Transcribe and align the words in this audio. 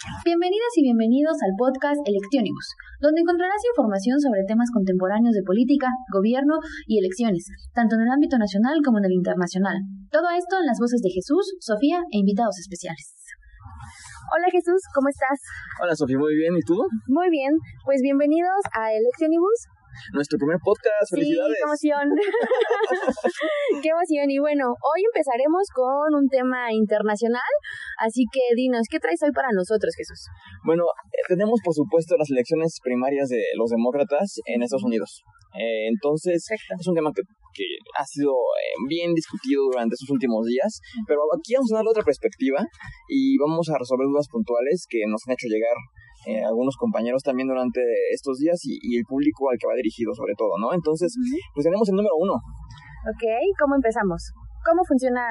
Bienvenidas 0.00 0.72
y 0.80 0.82
bienvenidos 0.88 1.36
al 1.44 1.52
podcast 1.60 2.00
Electionibus, 2.08 2.72
donde 3.04 3.20
encontrarás 3.20 3.60
información 3.68 4.16
sobre 4.16 4.48
temas 4.48 4.72
contemporáneos 4.72 5.36
de 5.36 5.44
política, 5.44 5.92
gobierno 6.08 6.56
y 6.88 7.04
elecciones, 7.04 7.44
tanto 7.76 8.00
en 8.00 8.08
el 8.08 8.08
ámbito 8.08 8.40
nacional 8.40 8.80
como 8.80 8.96
en 8.96 9.04
el 9.04 9.12
internacional. 9.12 9.76
Todo 10.08 10.32
esto 10.32 10.56
en 10.56 10.64
las 10.64 10.80
voces 10.80 11.04
de 11.04 11.12
Jesús, 11.12 11.52
Sofía 11.60 12.00
e 12.16 12.16
invitados 12.16 12.56
especiales. 12.64 13.12
Hola 14.32 14.48
Jesús, 14.48 14.80
¿cómo 14.96 15.12
estás? 15.12 15.36
Hola 15.84 15.92
Sofía, 15.92 16.16
muy 16.16 16.32
bien, 16.32 16.56
¿y 16.56 16.64
tú? 16.64 16.80
Muy 17.12 17.28
bien, 17.28 17.52
pues 17.84 18.00
bienvenidos 18.00 18.64
a 18.72 18.96
Electionibus, 18.96 19.68
nuestro 20.12 20.38
primer 20.38 20.58
podcast. 20.62 21.08
¡Felicidades! 21.10 21.54
Sí, 21.54 21.60
qué 21.60 21.66
emoción. 21.66 22.06
qué 23.82 23.88
emoción. 23.90 24.26
Y 24.30 24.38
bueno, 24.38 24.74
hoy 24.80 25.00
empezaremos 25.04 25.68
con 25.74 26.14
un 26.14 26.28
tema 26.28 26.72
internacional. 26.72 27.52
Así 27.98 28.24
que 28.32 28.54
dinos, 28.56 28.86
¿qué 28.90 28.98
traes 28.98 29.22
hoy 29.22 29.32
para 29.32 29.48
nosotros, 29.52 29.92
Jesús? 29.96 30.26
Bueno, 30.64 30.84
eh, 30.84 31.24
tenemos 31.28 31.60
por 31.64 31.74
supuesto 31.74 32.16
las 32.16 32.30
elecciones 32.30 32.78
primarias 32.82 33.28
de 33.28 33.42
los 33.56 33.70
demócratas 33.70 34.40
en 34.46 34.62
Estados 34.62 34.84
Unidos. 34.84 35.22
Eh, 35.54 35.88
entonces, 35.88 36.46
es 36.46 36.86
un 36.86 36.94
tema 36.94 37.10
que, 37.14 37.22
que 37.54 37.64
ha 37.98 38.04
sido 38.04 38.30
eh, 38.30 38.78
bien 38.88 39.14
discutido 39.14 39.64
durante 39.70 39.94
estos 39.94 40.10
últimos 40.10 40.46
días, 40.46 40.80
pero 41.06 41.22
aquí 41.34 41.54
vamos 41.54 41.72
a 41.72 41.76
darle 41.76 41.90
otra 41.90 42.04
perspectiva 42.04 42.62
y 43.08 43.36
vamos 43.38 43.68
a 43.68 43.78
resolver 43.78 44.06
dudas 44.06 44.28
puntuales 44.30 44.86
que 44.88 45.02
nos 45.08 45.22
han 45.26 45.34
hecho 45.34 45.48
llegar 45.48 45.74
eh, 46.26 46.44
algunos 46.44 46.76
compañeros 46.76 47.22
también 47.22 47.48
durante 47.48 47.80
estos 48.12 48.38
días 48.38 48.60
y, 48.64 48.96
el 48.96 49.04
público 49.04 49.50
al 49.50 49.58
que 49.58 49.66
va 49.66 49.74
dirigido 49.74 50.14
sobre 50.14 50.34
todo, 50.36 50.58
¿no? 50.58 50.74
Entonces, 50.74 51.16
pues 51.54 51.64
tenemos 51.64 51.88
el 51.88 51.96
número 51.96 52.14
uno. 52.18 52.34
Ok, 52.34 53.24
¿cómo 53.58 53.76
empezamos? 53.76 54.32
¿Cómo 54.64 54.84
funciona 54.84 55.24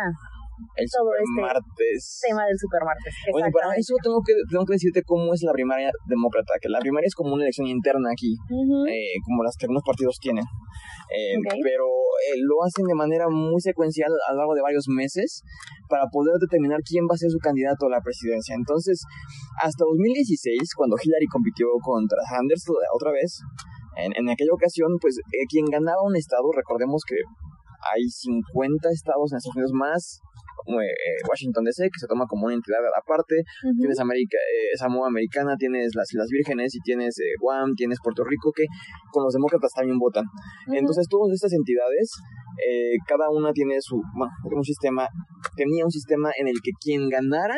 el 0.76 0.86
todo 0.92 1.12
este 1.16 2.28
tema 2.28 2.46
del 2.46 2.58
supermartes. 2.58 3.14
Bueno, 3.32 3.48
para 3.52 3.76
eso 3.76 3.96
tengo 4.04 4.22
que, 4.26 4.34
tengo 4.50 4.66
que 4.66 4.74
decirte 4.74 5.04
cómo 5.04 5.34
es 5.34 5.42
la 5.44 5.52
primaria 5.52 5.92
demócrata, 6.08 6.54
que 6.62 6.70
la 6.70 6.80
primaria 6.80 7.08
es 7.08 7.16
como 7.16 7.34
una 7.34 7.44
elección 7.44 7.68
interna 7.68 8.10
aquí, 8.12 8.34
eh, 8.34 9.18
como 9.24 9.44
las 9.44 9.56
que 9.58 9.66
algunos 9.66 9.84
partidos 9.84 10.18
tienen. 10.20 10.44
Eh, 11.10 11.38
pero 11.64 11.86
eh, 12.30 12.38
lo 12.38 12.64
hacen 12.64 12.86
de 12.86 12.94
manera 12.94 13.28
muy 13.30 13.60
secuencial 13.62 14.12
a 14.28 14.34
lo 14.34 14.38
largo 14.40 14.54
de 14.54 14.62
varios 14.62 14.86
meses 14.88 15.42
para 15.90 16.06
poder 16.12 16.38
determinar 16.40 16.80
quién 16.86 17.06
va 17.10 17.16
a 17.16 17.18
ser 17.18 17.32
su 17.32 17.40
candidato 17.40 17.88
a 17.88 17.90
la 17.90 18.02
presidencia. 18.02 18.54
Entonces, 18.56 19.02
hasta 19.62 19.86
2016, 19.86 20.76
cuando 20.76 20.98
Hillary 21.02 21.26
compitió 21.28 21.68
contra 21.82 22.20
Sanders 22.30 22.66
otra 22.94 23.12
vez, 23.12 23.42
en, 23.98 24.14
en 24.16 24.30
aquella 24.30 24.54
ocasión, 24.54 24.98
pues 25.02 25.20
quien 25.50 25.66
ganaba 25.66 26.02
un 26.04 26.16
estado, 26.16 26.52
recordemos 26.56 27.02
que 27.08 27.16
hay 27.96 28.08
50 28.08 28.90
estados 28.92 29.32
en 29.32 29.38
Estados 29.38 29.56
Unidos 29.56 29.74
más 29.74 30.22
eh, 30.68 31.20
Washington 31.28 31.64
DC, 31.64 31.84
que 31.86 32.00
se 32.00 32.08
toma 32.08 32.26
como 32.28 32.46
una 32.46 32.56
entidad 32.56 32.80
aparte. 32.98 33.44
Tienes 33.78 34.00
América, 34.00 34.38
eh, 34.38 34.78
Samoa 34.78 35.08
Americana, 35.08 35.56
tienes 35.58 35.96
las 35.96 36.12
Islas 36.12 36.28
Vírgenes 36.30 36.76
y 36.76 36.80
tienes 36.82 37.18
eh, 37.20 37.34
Guam, 37.40 37.74
tienes 37.76 38.00
Puerto 38.04 38.24
Rico, 38.24 38.52
que 38.56 38.66
con 39.12 39.24
los 39.24 39.34
demócratas 39.34 39.72
también 39.74 39.98
votan. 39.98 40.26
Entonces, 40.74 41.08
todas 41.10 41.34
estas 41.34 41.54
entidades, 41.54 42.12
cada 43.08 43.30
una 43.30 43.54
tiene 43.54 43.80
su, 43.80 43.96
bueno, 44.16 44.32
un 44.44 44.64
sistema, 44.64 45.08
tenía 45.56 45.86
un 45.86 45.92
sistema 45.92 46.30
en 46.38 46.48
el 46.48 46.56
que 46.64 46.72
quien 46.80 47.08
ganara 47.10 47.56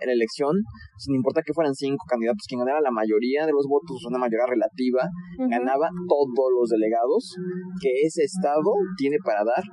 en 0.00 0.06
la 0.06 0.12
elección, 0.14 0.54
sin 0.96 1.16
importar 1.16 1.42
que 1.42 1.52
fueran 1.52 1.74
cinco 1.74 2.04
candidatos, 2.08 2.46
quien 2.48 2.60
ganara 2.60 2.80
la 2.80 2.92
mayoría 2.92 3.46
de 3.46 3.52
los 3.52 3.66
votos, 3.66 4.04
una 4.06 4.18
mayoría 4.18 4.46
relativa, 4.46 5.02
ganaba 5.50 5.88
todos 6.08 6.48
los 6.54 6.70
delegados 6.70 7.34
que 7.82 7.90
ese 8.06 8.22
estado 8.22 8.70
tiene 8.96 9.16
para 9.24 9.42
dar. 9.44 9.64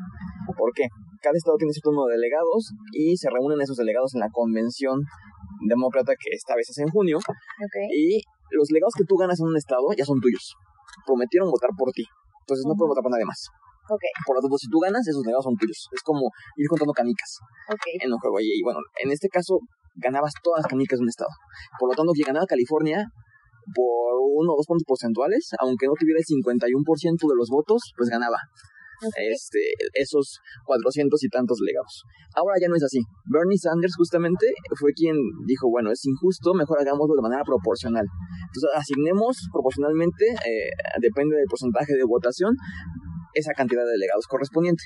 ¿Por 0.57 0.73
qué? 0.73 0.87
Cada 1.25 1.41
estado 1.41 1.57
tiene 1.57 1.73
cierto 1.73 1.89
número 1.89 2.13
de 2.13 2.21
delegados 2.21 2.69
y 2.93 3.17
se 3.17 3.33
reúnen 3.33 3.57
esos 3.57 3.77
delegados 3.81 4.13
en 4.13 4.21
la 4.21 4.29
convención 4.29 5.01
demócrata 5.65 6.13
que 6.13 6.29
esta 6.37 6.53
vez 6.53 6.69
es 6.69 6.77
en 6.77 6.89
junio. 6.93 7.17
Y 7.89 8.21
los 8.53 8.69
delegados 8.69 8.93
que 8.93 9.09
tú 9.09 9.17
ganas 9.17 9.41
en 9.41 9.49
un 9.49 9.57
estado 9.57 9.89
ya 9.97 10.05
son 10.05 10.21
tuyos. 10.21 10.53
Prometieron 11.05 11.49
votar 11.49 11.73
por 11.73 11.89
ti. 11.89 12.05
Entonces 12.45 12.63
no 12.69 12.77
pueden 12.77 12.93
votar 12.93 13.01
por 13.01 13.11
nadie 13.11 13.25
más. 13.25 13.49
Por 13.89 14.37
lo 14.37 14.41
tanto, 14.41 14.57
si 14.57 14.69
tú 14.69 14.77
ganas, 14.77 15.01
esos 15.01 15.25
delegados 15.25 15.45
son 15.49 15.57
tuyos. 15.57 15.89
Es 15.91 16.01
como 16.05 16.29
ir 16.57 16.67
contando 16.69 16.93
canicas 16.93 17.41
en 18.01 18.13
un 18.13 18.19
juego. 18.21 18.37
Y, 18.39 18.61
bueno, 18.61 18.79
en 19.01 19.09
este 19.09 19.27
caso 19.29 19.57
ganabas 19.97 20.33
todas 20.43 20.61
las 20.61 20.69
canicas 20.69 20.99
de 20.99 21.03
un 21.03 21.09
estado. 21.09 21.33
Por 21.79 21.89
lo 21.89 21.95
tanto, 21.95 22.13
quien 22.13 22.27
ganaba 22.29 22.45
California 22.45 23.01
por 23.73 24.21
uno 24.21 24.53
o 24.53 24.57
dos 24.61 24.67
puntos 24.67 24.85
porcentuales, 24.85 25.49
aunque 25.57 25.87
no 25.87 25.93
tuviera 25.97 26.21
el 26.21 26.25
51% 26.25 26.69
de 27.17 27.35
los 27.35 27.49
votos, 27.49 27.81
pues 27.97 28.09
ganaba 28.09 28.37
este, 29.17 29.59
esos 29.93 30.39
cuatrocientos 30.65 31.23
y 31.23 31.29
tantos 31.29 31.59
legados. 31.61 32.03
Ahora 32.35 32.55
ya 32.59 32.67
no 32.67 32.75
es 32.75 32.83
así. 32.83 32.99
Bernie 33.25 33.57
Sanders 33.57 33.95
justamente 33.97 34.47
fue 34.79 34.93
quien 34.93 35.15
dijo, 35.45 35.69
bueno, 35.69 35.91
es 35.91 36.05
injusto, 36.05 36.53
mejor 36.53 36.79
hagámoslo 36.79 37.15
de 37.15 37.21
manera 37.21 37.43
proporcional. 37.43 38.05
Entonces 38.05 38.69
asignemos 38.75 39.47
proporcionalmente, 39.51 40.25
eh, 40.25 40.71
depende 41.01 41.35
del 41.35 41.45
porcentaje 41.49 41.93
de 41.93 42.03
votación, 42.03 42.55
esa 43.33 43.51
cantidad 43.51 43.83
de 43.83 43.91
delegados 43.91 44.27
correspondiente. 44.27 44.83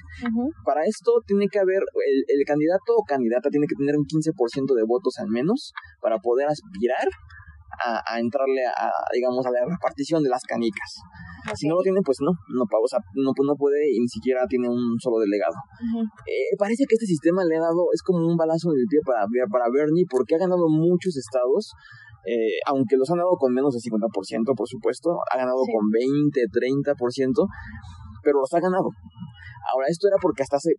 Para 0.66 0.84
esto 0.86 1.22
tiene 1.26 1.48
que 1.48 1.60
haber, 1.60 1.82
el, 1.84 2.26
el, 2.28 2.46
candidato 2.46 2.98
o 2.98 3.04
candidata 3.06 3.50
tiene 3.50 3.68
que 3.68 3.76
tener 3.76 3.96
un 3.96 4.06
15% 4.06 4.74
de 4.74 4.84
votos 4.88 5.20
al 5.20 5.30
menos 5.30 5.72
para 6.02 6.18
poder 6.18 6.48
aspirar 6.48 7.08
a, 7.86 8.20
entrarle 8.20 8.66
a, 8.66 8.92
digamos, 9.14 9.46
a 9.46 9.52
la 9.52 9.66
repartición 9.66 10.24
de 10.24 10.30
las 10.30 10.44
canicas. 10.44 11.00
Si 11.56 11.68
no 11.68 11.76
lo 11.76 11.82
tiene, 11.82 12.02
pues 12.04 12.18
no, 12.22 12.32
no, 12.54 12.64
o 12.64 12.88
sea, 12.88 13.00
no, 13.16 13.32
no 13.32 13.56
puede 13.56 13.90
y 13.92 14.00
ni 14.00 14.08
siquiera 14.08 14.46
tiene 14.48 14.70
un 14.70 15.00
solo 15.00 15.20
delegado. 15.20 15.56
Eh, 16.28 16.56
parece 16.58 16.86
que 16.88 16.96
este 16.96 17.06
sistema 17.06 17.44
le 17.44 17.58
ha 17.58 17.62
dado, 17.62 17.90
es 17.94 18.02
como 18.02 18.26
un 18.26 18.38
balazo 18.38 18.72
en 18.72 18.80
el 18.80 18.88
pie 18.90 19.00
para, 19.06 19.26
para 19.52 19.72
Bernie, 19.72 20.06
porque 20.10 20.36
ha 20.36 20.40
ganado 20.40 20.68
muchos 20.70 21.18
estados, 21.18 21.72
eh, 22.26 22.60
aunque 22.68 22.98
los 22.98 23.10
han 23.12 23.18
dado 23.18 23.36
con 23.38 23.54
menos 23.54 23.74
del 23.74 23.82
50%, 23.82 24.56
por 24.56 24.68
supuesto, 24.68 25.20
ha 25.32 25.38
ganado 25.38 25.62
con 25.66 25.90
20, 25.90 26.42
30%, 26.52 27.48
pero 28.24 28.40
los 28.40 28.54
ha 28.54 28.60
ganado. 28.60 28.90
Ahora, 29.72 29.88
esto 29.88 30.08
era 30.08 30.18
porque 30.22 30.44
hasta 30.44 30.58
hace 30.58 30.74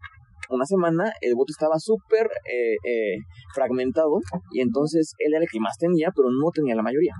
una 0.50 0.66
semana 0.66 1.12
el 1.20 1.34
voto 1.34 1.52
estaba 1.52 1.78
súper 1.78 2.26
eh, 2.44 2.76
eh, 2.84 3.16
fragmentado 3.54 4.18
y 4.52 4.60
entonces 4.60 5.14
él 5.18 5.32
era 5.34 5.42
el 5.42 5.50
que 5.50 5.60
más 5.60 5.76
tenía, 5.78 6.10
pero 6.14 6.28
no 6.30 6.50
tenía 6.52 6.74
la 6.74 6.82
mayoría. 6.82 7.14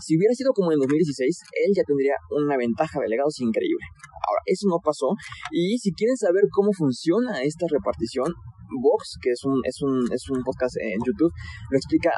Si 0.00 0.16
hubiera 0.16 0.34
sido 0.34 0.52
como 0.52 0.70
en 0.72 0.78
2016, 0.78 1.42
él 1.66 1.72
ya 1.74 1.82
tendría 1.82 2.14
una 2.30 2.56
ventaja 2.56 3.00
de 3.00 3.04
delegados 3.04 3.40
increíble. 3.40 3.82
Ahora, 4.28 4.42
eso 4.46 4.68
no 4.68 4.78
pasó 4.78 5.08
y 5.50 5.78
si 5.78 5.92
quieren 5.92 6.16
saber 6.16 6.44
cómo 6.52 6.70
funciona 6.72 7.42
esta 7.42 7.66
repartición, 7.68 8.32
Vox, 8.70 9.18
que 9.20 9.30
es 9.30 9.42
un, 9.44 9.58
es 9.64 9.82
un, 9.82 10.06
es 10.12 10.30
un 10.30 10.42
podcast 10.44 10.76
en 10.78 10.98
YouTube, 11.04 11.32
lo 11.70 11.76
explica 11.76 12.12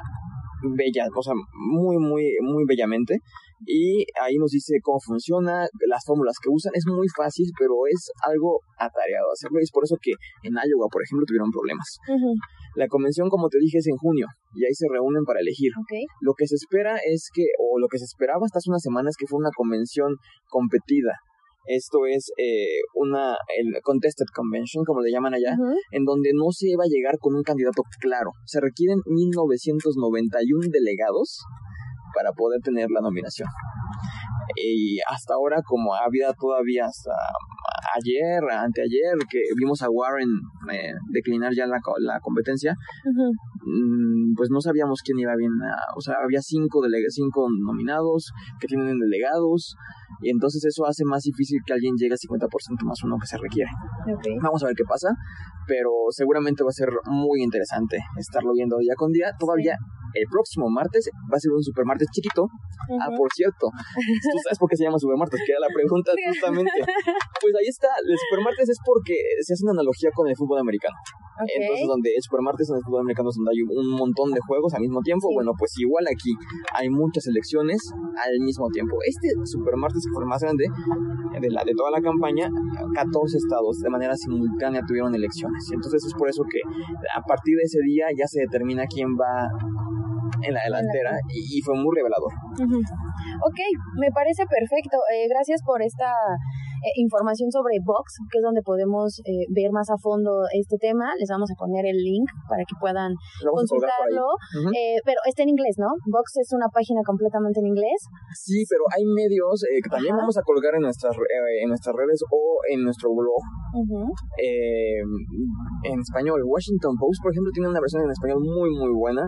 bella, 0.63 1.07
o 1.15 1.23
sea, 1.23 1.35
muy, 1.53 1.99
muy, 1.99 2.37
muy 2.43 2.65
bellamente. 2.67 3.19
Y 3.65 4.05
ahí 4.21 4.37
nos 4.39 4.51
dice 4.51 4.75
cómo 4.83 4.99
funciona, 4.99 5.67
las 5.87 6.05
fórmulas 6.05 6.37
que 6.43 6.51
usan. 6.51 6.73
Es 6.75 6.85
muy 6.87 7.07
fácil, 7.17 7.47
pero 7.59 7.75
es 7.89 8.11
algo 8.27 8.61
atareado 8.79 9.31
hacerlo. 9.33 9.61
Y 9.61 9.65
es 9.65 9.71
por 9.71 9.85
eso 9.85 9.97
que 10.01 10.13
en 10.43 10.55
Iowa, 10.55 10.89
por 10.91 11.03
ejemplo, 11.03 11.25
tuvieron 11.27 11.51
problemas. 11.51 11.87
La 12.75 12.89
convención, 12.89 13.29
como 13.29 13.49
te 13.49 13.59
dije, 13.59 13.79
es 13.79 13.87
en 13.87 13.97
junio 13.97 14.27
y 14.55 14.65
ahí 14.65 14.75
se 14.75 14.87
reúnen 14.91 15.25
para 15.25 15.41
elegir. 15.41 15.73
Lo 16.21 16.35
que 16.35 16.47
se 16.47 16.57
espera 16.57 16.99
es 17.05 17.29
que, 17.33 17.45
o 17.59 17.79
lo 17.79 17.87
que 17.89 17.99
se 17.99 18.05
esperaba 18.05 18.45
hasta 18.45 18.59
hace 18.59 18.71
unas 18.71 18.83
semanas, 18.83 19.15
que 19.19 19.27
fue 19.27 19.39
una 19.39 19.51
convención 19.55 20.17
competida 20.49 21.15
esto 21.67 22.07
es 22.07 22.31
eh, 22.39 22.83
una 22.95 23.37
el 23.57 23.81
contested 23.83 24.27
convention, 24.35 24.85
como 24.85 25.01
le 25.01 25.11
llaman 25.11 25.35
allá, 25.35 25.57
en 25.91 26.05
donde 26.05 26.31
no 26.35 26.51
se 26.51 26.71
iba 26.71 26.85
a 26.85 26.91
llegar 26.91 27.19
con 27.21 27.35
un 27.35 27.43
candidato 27.43 27.83
claro. 28.01 28.31
Se 28.45 28.61
requieren 28.61 28.99
1991 29.07 30.69
delegados 30.71 31.41
para 32.15 32.33
poder 32.33 32.61
tener 32.63 32.91
la 32.91 33.01
nominación. 33.01 33.49
Y 34.57 34.99
hasta 35.09 35.35
ahora, 35.35 35.63
como 35.65 35.95
ha 35.95 36.05
habido 36.05 36.33
todavía 36.35 36.85
hasta 36.87 37.13
ayer, 37.95 38.43
anteayer, 38.51 39.17
que 39.31 39.41
vimos 39.57 39.83
a 39.83 39.91
Warren 39.91 40.29
eh, 40.73 40.93
declinar 41.11 41.53
ya 41.55 41.67
la, 41.67 41.79
la 42.01 42.21
competencia, 42.21 42.75
mm, 43.65 44.35
pues 44.37 44.51
no 44.51 44.61
sabíamos 44.61 45.01
quién 45.05 45.19
iba 45.19 45.35
bien. 45.37 45.53
o 45.97 46.01
sea, 46.01 46.17
había 46.23 46.41
cinco, 46.41 46.83
cinco 47.09 47.49
nominados 47.51 48.33
que 48.61 48.67
tienen 48.67 48.99
delegados, 48.99 49.77
y 50.23 50.31
entonces 50.31 50.65
eso 50.65 50.87
hace 50.87 51.05
más 51.05 51.23
difícil 51.23 51.59
que 51.67 51.73
alguien 51.73 51.95
llegue 51.97 52.15
a 52.15 52.17
50% 52.17 52.49
más 52.85 53.03
uno 53.05 53.17
que 53.21 53.27
se 53.27 53.37
requiere. 53.39 53.71
Vamos 54.43 54.63
a 54.63 54.67
ver 54.67 54.75
qué 54.77 54.85
pasa, 54.89 55.11
pero 55.67 55.91
seguramente 56.11 56.63
va 56.63 56.71
a 56.71 56.73
ser 56.73 56.89
muy 57.07 57.43
interesante 57.43 57.99
estarlo 58.19 58.53
viendo 58.55 58.79
día 58.79 58.95
con 58.97 59.11
día. 59.11 59.33
Todavía 59.39 59.77
el 60.15 60.27
próximo 60.29 60.69
martes 60.69 61.09
va 61.31 61.37
a 61.37 61.41
ser 61.41 61.53
un 61.53 61.63
supermartes 61.63 62.09
chiquito. 62.13 62.47
Ah, 63.01 63.09
por 63.17 63.29
cierto, 63.33 63.71
¿tú 63.71 64.39
sabes 64.45 64.59
por 64.59 64.69
qué 64.69 64.77
se 64.77 64.85
llama 64.85 64.99
supermartes? 64.99 65.41
Que 65.45 65.53
era 65.53 65.61
la 65.61 65.73
pregunta 65.73 66.13
justamente. 66.29 66.79
Pues 67.41 67.53
ahí 67.57 67.69
está, 67.69 67.89
el 67.99 68.17
supermartes 68.29 68.69
es 68.69 68.79
porque 68.85 69.17
se 69.41 69.55
hace 69.55 69.65
una 69.65 69.73
analogía 69.73 70.11
con 70.15 70.29
el 70.29 70.37
fútbol 70.37 70.61
americano. 70.61 70.97
Entonces, 71.41 71.89
donde 71.89 72.11
el 72.13 72.23
supermartes 72.23 72.69
en 72.71 72.77
el 72.77 72.85
fútbol 72.85 73.03
americano 73.09 73.31
es 73.31 73.37
donde 73.41 73.51
hay 73.57 73.63
un 73.65 73.91
montón 73.97 74.31
de 74.31 74.41
juegos 74.45 74.75
al 74.75 74.85
mismo 74.85 75.01
tiempo, 75.01 75.33
bueno, 75.33 75.53
pues 75.57 75.73
igual 75.81 76.05
aquí 76.07 76.37
hay 76.77 76.89
muchas 76.93 77.27
elecciones 77.27 77.81
al 78.21 78.37
mismo 78.45 78.69
tiempo. 78.69 79.01
Este 79.03 79.33
supermartes 79.49 80.05
fue 80.13 80.25
grande 80.25 80.65
de, 81.41 81.51
la, 81.51 81.65
de 81.65 81.73
toda 81.77 81.91
la 81.91 82.01
campaña, 82.01 82.49
14 82.95 83.37
estados 83.37 83.81
de 83.81 83.91
manera 83.91 84.15
simultánea 84.17 84.83
tuvieron 84.87 85.15
elecciones. 85.15 85.71
Entonces 85.73 86.05
es 86.05 86.15
por 86.15 86.29
eso 86.29 86.43
que 86.45 86.61
a 87.17 87.23
partir 87.23 87.57
de 87.57 87.65
ese 87.65 87.81
día 87.85 88.07
ya 88.17 88.27
se 88.27 88.41
determina 88.41 88.85
quién 88.87 89.09
va 89.17 89.49
en 90.43 90.55
la 90.55 90.61
delantera 90.65 91.19
y, 91.29 91.61
fue 91.63 91.75
muy 91.75 91.95
revelador. 91.95 92.33
Ok, 93.45 93.59
me 93.99 94.11
parece 94.11 94.45
perfecto. 94.47 94.99
Eh, 95.13 95.29
gracias 95.29 95.63
por 95.65 95.83
esta 95.83 96.11
eh, 96.83 96.99
información 96.99 97.47
sobre 97.55 97.79
Vox, 97.79 98.19
que 98.27 98.39
es 98.39 98.43
donde 98.43 98.59
podemos 98.67 99.23
eh, 99.23 99.47
ver 99.55 99.71
más 99.71 99.87
a 99.87 99.95
fondo 100.03 100.43
este 100.51 100.83
tema. 100.83 101.15
Les 101.15 101.31
vamos 101.31 101.47
a 101.47 101.55
poner 101.55 101.87
el 101.87 101.95
link 101.95 102.27
para 102.51 102.67
que 102.67 102.75
puedan 102.83 103.15
consultarlo. 103.39 104.35
Eh, 104.75 104.99
pero 105.07 105.23
está 105.31 105.47
en 105.47 105.55
inglés, 105.55 105.79
¿no? 105.79 105.87
Vox 106.11 106.43
es 106.43 106.51
una 106.51 106.67
página 106.75 107.07
completamente 107.07 107.63
en 107.63 107.71
inglés. 107.71 108.03
Sí, 108.35 108.67
pero 108.67 108.83
hay 108.91 109.07
medios 109.07 109.63
que 109.63 109.91
también 109.91 110.19
vamos 110.19 110.35
a 110.35 110.43
colgar 110.43 110.75
en 110.75 110.83
nuestras, 110.83 111.15
en 111.15 111.69
nuestras 111.71 111.95
redes 111.95 112.19
o 112.27 112.59
en 112.67 112.83
nuestro 112.83 113.15
blog 113.15 113.43
en 115.87 116.01
español. 116.03 116.43
Washington 116.43 116.99
Post, 116.99 117.23
por 117.23 117.31
ejemplo, 117.31 117.55
tiene 117.55 117.71
una 117.71 117.79
versión 117.79 118.03
en 118.03 118.11
español 118.11 118.43
muy, 118.43 118.75
muy 118.75 118.91
buena, 118.91 119.23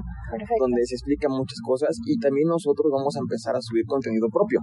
donde 0.58 0.82
se 0.90 0.98
explica 0.98 1.30
muchas 1.30 1.62
cosas 1.62 1.94
y 2.02 2.18
también 2.18 2.48
nosotros 2.50 2.90
vamos 2.90 3.14
a 3.14 3.20
empezar 3.22 3.54
a 3.54 3.62
subir 3.62 3.86
contenido 3.86 4.26
propio. 4.26 4.58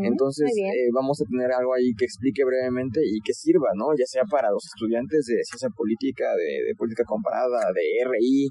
Entonces, 0.00 0.48
vamos 0.96 1.20
a 1.20 1.28
tener 1.28 1.52
algo 1.52 1.74
ahí 1.76 1.92
que 1.92 2.04
explica 2.04 2.21
explique 2.22 2.44
brevemente 2.44 3.00
y 3.02 3.20
que 3.20 3.34
sirba, 3.34 3.70
¿no? 3.74 3.90
Ya 3.98 4.06
sea 4.06 4.22
para 4.30 4.50
los 4.50 4.64
estudiantes 4.64 5.26
de 5.26 5.42
ciencia 5.42 5.68
política, 5.74 6.24
de, 6.36 6.74
política 6.78 7.02
comparada, 7.04 7.58
de 7.74 7.82
RI, 8.06 8.48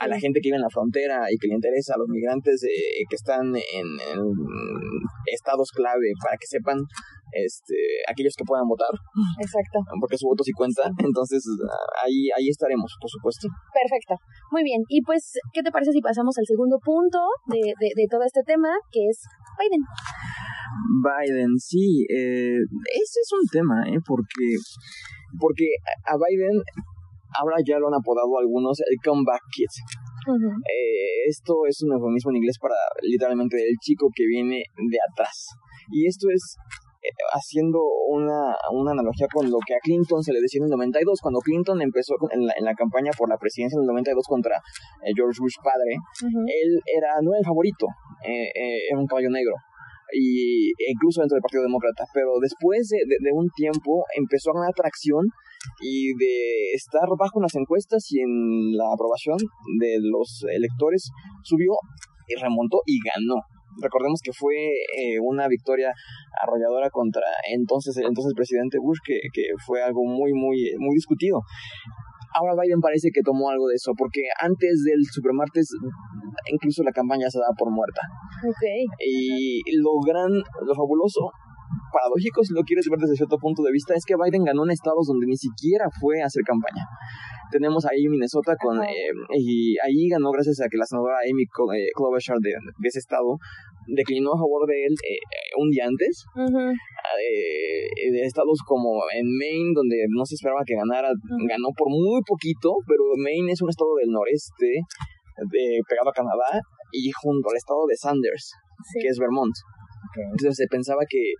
a 0.00 0.08
la 0.08 0.18
gente 0.18 0.40
que 0.40 0.48
vive 0.48 0.56
en 0.56 0.62
la 0.62 0.72
frontera 0.72 1.28
y 1.30 1.36
que 1.36 1.48
le 1.48 1.54
interesa, 1.54 1.94
a 1.94 1.98
los 1.98 2.08
migrantes 2.08 2.64
que 2.64 3.16
están 3.16 3.54
en, 3.54 3.86
estados 5.26 5.70
clave, 5.72 6.12
para 6.22 6.36
que 6.38 6.46
sepan 6.46 6.80
este, 7.32 7.74
aquellos 8.08 8.34
que 8.36 8.44
puedan 8.44 8.66
votar. 8.66 8.90
Exacto. 9.40 9.78
Porque 10.00 10.18
su 10.18 10.26
voto 10.26 10.42
sí 10.42 10.52
cuenta. 10.52 10.88
Entonces, 10.98 11.42
ahí, 12.02 12.28
ahí 12.36 12.48
estaremos, 12.48 12.94
por 13.00 13.10
supuesto. 13.10 13.48
Perfecto. 13.72 14.14
Muy 14.52 14.62
bien. 14.62 14.82
Y 14.88 15.02
pues, 15.02 15.32
¿qué 15.52 15.62
te 15.62 15.70
parece 15.70 15.92
si 15.92 16.00
pasamos 16.00 16.36
al 16.38 16.46
segundo 16.46 16.78
punto 16.82 17.18
de, 17.46 17.60
de, 17.78 17.88
de 17.94 18.06
todo 18.10 18.22
este 18.24 18.42
tema, 18.42 18.68
que 18.90 19.06
es 19.08 19.22
Biden? 19.58 19.82
Biden, 21.02 21.58
sí, 21.58 22.06
eh, 22.08 22.58
ese 22.94 23.18
es 23.20 23.30
un 23.32 23.46
tema, 23.50 23.82
¿eh? 23.88 23.98
Porque, 24.06 24.54
porque 25.38 25.66
a 26.06 26.14
Biden 26.16 26.62
ahora 27.38 27.56
ya 27.66 27.78
lo 27.78 27.88
han 27.88 27.94
apodado 27.94 28.38
algunos 28.38 28.78
el 28.80 28.96
comeback 29.04 29.42
kid. 29.52 29.72
eh, 30.28 31.28
esto 31.28 31.54
es 31.68 31.82
un 31.82 31.92
eufemismo 31.92 32.30
en 32.30 32.36
inglés 32.36 32.58
para 32.60 32.74
literalmente 33.02 33.56
el 33.56 33.76
chico 33.80 34.08
que 34.14 34.26
viene 34.26 34.62
de 34.76 34.98
atrás. 35.12 35.48
Y 35.90 36.06
esto 36.06 36.28
es 36.30 36.56
haciendo 37.32 37.80
una, 38.08 38.56
una 38.72 38.92
analogía 38.92 39.26
con 39.32 39.50
lo 39.50 39.58
que 39.66 39.74
a 39.74 39.82
Clinton 39.82 40.22
se 40.22 40.32
le 40.32 40.40
decía 40.40 40.58
en 40.58 40.64
el 40.64 40.70
92, 40.70 41.20
cuando 41.20 41.40
Clinton 41.40 41.80
empezó 41.82 42.14
en 42.30 42.46
la, 42.46 42.54
en 42.56 42.64
la 42.64 42.74
campaña 42.74 43.10
por 43.16 43.28
la 43.28 43.38
presidencia 43.38 43.76
en 43.76 43.82
el 43.82 43.88
92 43.88 44.24
contra 44.26 44.56
eh, 45.02 45.12
George 45.14 45.38
Bush 45.40 45.56
padre, 45.62 45.96
él 46.22 46.80
era 46.84 47.20
no 47.22 47.30
el 47.38 47.44
favorito, 47.44 47.86
eh, 48.26 48.50
era 48.90 48.98
un 48.98 49.06
caballo 49.06 49.30
negro 49.30 49.54
y 50.12 50.72
incluso 50.90 51.20
dentro 51.20 51.36
del 51.36 51.42
Partido 51.42 51.62
Demócrata, 51.62 52.04
pero 52.12 52.38
después 52.40 52.88
de, 52.88 52.98
de, 53.06 53.32
un 53.32 53.48
tiempo 53.54 54.04
empezó 54.16 54.50
a 54.50 54.54
ganar 54.54 54.70
atracción 54.70 55.26
y 55.80 56.14
de 56.14 56.72
estar 56.74 57.06
bajo 57.18 57.38
en 57.38 57.42
las 57.42 57.54
encuestas 57.54 58.04
y 58.10 58.20
en 58.20 58.76
la 58.76 58.92
aprobación 58.92 59.38
de 59.78 59.98
los 60.00 60.44
electores 60.50 61.10
subió 61.44 61.74
y 62.26 62.34
remontó 62.40 62.80
y 62.86 62.98
ganó. 62.98 63.42
Recordemos 63.80 64.20
que 64.22 64.32
fue 64.32 64.54
eh, 64.54 65.20
una 65.22 65.46
victoria 65.48 65.92
arrolladora 66.42 66.90
contra 66.90 67.22
entonces 67.52 67.96
el 67.96 68.06
entonces 68.06 68.34
presidente 68.34 68.78
Bush 68.78 68.98
que, 69.04 69.20
que 69.32 69.42
fue 69.64 69.82
algo 69.82 70.04
muy 70.04 70.32
muy 70.32 70.74
muy 70.78 70.94
discutido 70.94 71.40
Ahora 72.32 72.54
Biden 72.62 72.80
parece 72.80 73.10
que 73.12 73.22
tomó 73.22 73.50
algo 73.50 73.66
de 73.66 73.74
eso, 73.74 73.92
porque 73.98 74.22
antes 74.40 74.84
del 74.86 75.02
supermartes 75.10 75.74
incluso 76.52 76.82
la 76.82 76.92
campaña 76.92 77.28
se 77.28 77.38
daba 77.38 77.54
por 77.58 77.70
muerta. 77.70 78.02
Okay. 78.38 78.86
Y 79.02 79.62
lo 79.82 79.98
gran, 80.06 80.30
lo 80.30 80.74
fabuloso, 80.74 81.32
paradójico 81.92 82.42
si 82.44 82.54
lo 82.54 82.62
quieres 82.62 82.86
ver 82.90 82.98
desde 82.98 83.16
cierto 83.16 83.36
punto 83.38 83.62
de 83.62 83.72
vista, 83.72 83.94
es 83.94 84.04
que 84.04 84.14
Biden 84.16 84.44
ganó 84.44 84.64
en 84.64 84.70
estados 84.70 85.06
donde 85.06 85.26
ni 85.26 85.36
siquiera 85.36 85.86
fue 86.00 86.22
a 86.22 86.26
hacer 86.26 86.42
campaña. 86.42 86.84
Tenemos 87.50 87.84
ahí 87.86 88.06
Minnesota 88.08 88.54
con 88.56 88.80
eh, 88.82 89.10
y 89.34 89.74
ahí 89.82 90.08
ganó 90.08 90.30
gracias 90.30 90.60
a 90.60 90.68
que 90.70 90.78
la 90.78 90.86
senadora 90.86 91.18
Amy 91.26 91.42
eh, 91.42 91.90
Klobuchar 91.94 92.38
de, 92.38 92.50
de 92.50 92.88
ese 92.88 93.00
estado 93.00 93.38
declinó 93.86 94.34
a 94.34 94.38
favor 94.38 94.66
de 94.66 94.86
él 94.86 94.94
eh, 95.02 95.18
un 95.58 95.70
día 95.70 95.86
antes. 95.86 96.24
Eh, 96.36 98.10
de 98.12 98.22
estados 98.22 98.60
como 98.66 99.02
en 99.12 99.26
Maine, 99.26 99.72
donde 99.74 99.96
no 100.08 100.24
se 100.24 100.34
esperaba 100.34 100.62
que 100.64 100.74
ganara, 100.74 101.10
ganó 101.48 101.68
por 101.76 101.88
muy 101.90 102.20
poquito, 102.26 102.74
pero 102.86 103.02
Maine 103.16 103.52
es 103.52 103.62
un 103.62 103.70
estado 103.70 103.90
del 103.98 104.10
noreste, 104.10 104.70
de, 105.50 105.80
pegado 105.88 106.10
a 106.10 106.14
Canadá, 106.14 106.60
y 106.92 107.10
junto 107.10 107.50
al 107.50 107.56
estado 107.56 107.86
de 107.86 107.96
Sanders, 107.96 108.52
que 109.00 109.08
es 109.08 109.18
Vermont. 109.18 109.54
Entonces 110.16 110.56
se 110.56 110.66
pensaba 110.66 111.02
que 111.08 111.34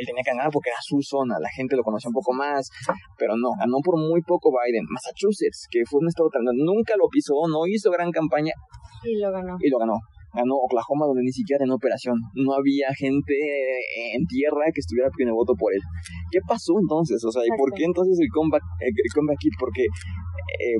él 0.00 0.06
tenía 0.06 0.22
que 0.24 0.32
ganar 0.32 0.50
porque 0.50 0.70
era 0.70 0.80
su 0.80 0.98
zona, 1.02 1.36
la 1.40 1.50
gente 1.50 1.76
lo 1.76 1.82
conocía 1.82 2.08
un 2.08 2.14
poco 2.14 2.32
más, 2.32 2.68
pero 3.18 3.36
no, 3.36 3.52
ganó 3.58 3.78
por 3.84 3.98
muy 3.98 4.22
poco 4.22 4.50
Biden. 4.50 4.84
Massachusetts, 4.88 5.66
que 5.70 5.82
fue 5.88 6.00
un 6.00 6.08
estado 6.08 6.28
tan 6.30 6.44
nunca 6.44 6.94
lo 6.96 7.08
pisó, 7.08 7.34
no 7.48 7.66
hizo 7.66 7.90
gran 7.90 8.10
campaña. 8.10 8.52
Y 9.04 9.20
lo 9.20 9.32
ganó. 9.32 9.56
Y 9.60 9.68
lo 9.70 9.78
ganó 9.78 9.98
ganó 10.34 10.58
Oklahoma 10.58 11.06
donde 11.06 11.22
ni 11.22 11.30
siquiera 11.30 11.62
tenía 11.62 11.78
operación. 11.78 12.18
No 12.34 12.52
había 12.58 12.90
gente 12.98 13.34
en 14.14 14.26
tierra 14.26 14.66
que 14.74 14.82
estuviera 14.82 15.08
pidiendo 15.14 15.38
voto 15.38 15.54
por 15.54 15.72
él. 15.72 15.80
¿Qué 16.30 16.42
pasó 16.42 16.74
entonces? 16.82 17.22
O 17.22 17.30
sea, 17.30 17.46
¿y 17.46 17.54
por 17.56 17.70
qué 17.72 17.86
entonces 17.86 18.18
el 18.18 18.28
comeback, 18.34 18.62
el 18.82 19.10
comeback 19.14 19.38
kit? 19.38 19.54
Porque... 19.58 19.86
Eh, 19.86 20.78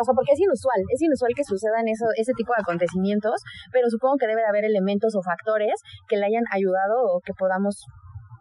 o 0.00 0.04
sea, 0.04 0.12
porque 0.12 0.36
es 0.36 0.40
inusual, 0.40 0.84
es 0.92 1.00
inusual 1.00 1.32
que 1.34 1.42
sucedan 1.42 1.88
eso, 1.88 2.04
ese 2.20 2.32
tipo 2.36 2.52
de 2.52 2.60
acontecimientos, 2.60 3.40
pero 3.72 3.88
supongo 3.88 4.20
que 4.20 4.28
debe 4.28 4.44
de 4.44 4.52
haber 4.52 4.64
elementos 4.68 5.16
o 5.16 5.24
factores 5.24 5.80
que 6.06 6.20
le 6.20 6.26
hayan 6.26 6.44
ayudado 6.52 7.00
o 7.08 7.24
que 7.24 7.32
podamos 7.32 7.80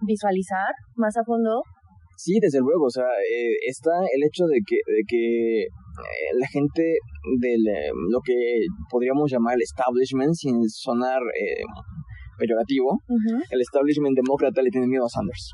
visualizar 0.06 0.74
más 0.96 1.18
a 1.18 1.24
fondo 1.24 1.64
Sí, 2.18 2.40
desde 2.42 2.60
luego, 2.60 2.86
o 2.86 2.90
sea, 2.90 3.04
eh, 3.04 3.56
está 3.68 3.92
el 4.14 4.24
hecho 4.24 4.46
de 4.46 4.60
que, 4.66 4.78
de 4.88 5.04
que 5.06 5.64
eh, 5.64 5.68
la 6.40 6.48
gente 6.48 6.98
de 7.42 7.54
eh, 7.54 7.92
lo 8.10 8.22
que 8.24 8.34
podríamos 8.90 9.30
llamar 9.30 9.56
el 9.56 9.62
establishment, 9.62 10.34
sin 10.34 10.64
sonar 10.70 11.20
peyorativo, 12.38 13.02
el 13.50 13.60
establishment 13.62 14.16
demócrata 14.16 14.62
le 14.62 14.70
tiene 14.70 14.88
miedo 14.88 15.06
a 15.06 15.10
Sanders. 15.10 15.52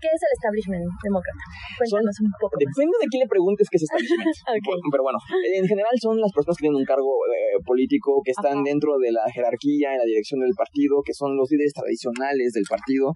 ¿Qué 0.00 0.08
es 0.08 0.20
el 0.22 0.32
establishment 0.36 0.86
demócrata? 1.02 1.42
Cuéntanos 1.78 2.16
un 2.20 2.32
poco. 2.40 2.54
Depende 2.58 2.96
de 3.00 3.06
quién 3.10 3.20
le 3.24 3.28
preguntes 3.28 3.68
qué 3.70 3.76
es 3.76 3.84
establishment. 3.84 4.28
Pero 4.92 5.02
bueno, 5.02 5.18
en 5.56 5.66
general 5.66 5.94
son 6.00 6.20
las 6.20 6.32
personas 6.32 6.56
que 6.56 6.68
tienen 6.68 6.80
un 6.80 6.88
cargo 6.88 7.12
político, 7.64 8.22
que 8.24 8.32
están 8.32 8.62
dentro 8.62 8.98
de 8.98 9.12
la 9.12 9.24
jerarquía, 9.32 9.92
en 9.92 9.98
la 9.98 10.04
dirección 10.04 10.40
del 10.40 10.54
partido, 10.54 11.02
que 11.04 11.14
son 11.14 11.36
los 11.36 11.50
líderes 11.50 11.72
tradicionales 11.72 12.52
del 12.52 12.64
partido, 12.68 13.12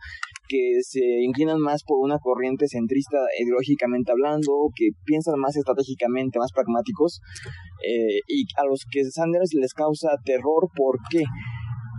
que 0.48 0.82
se 0.82 1.22
inclinan 1.22 1.58
más 1.58 1.82
por 1.84 1.98
una 1.98 2.18
corriente 2.18 2.66
centrista 2.68 3.18
ideológicamente 3.38 4.12
hablando, 4.12 4.68
que 4.74 4.90
piensan 5.04 5.38
más 5.38 5.56
estratégicamente, 5.56 6.38
más 6.38 6.52
pragmáticos, 6.52 7.20
eh, 7.86 8.20
y 8.28 8.44
a 8.56 8.64
los 8.64 8.84
que 8.90 9.04
Sanders 9.04 9.54
les 9.54 9.72
causa 9.74 10.10
terror 10.24 10.68
porque 10.74 11.24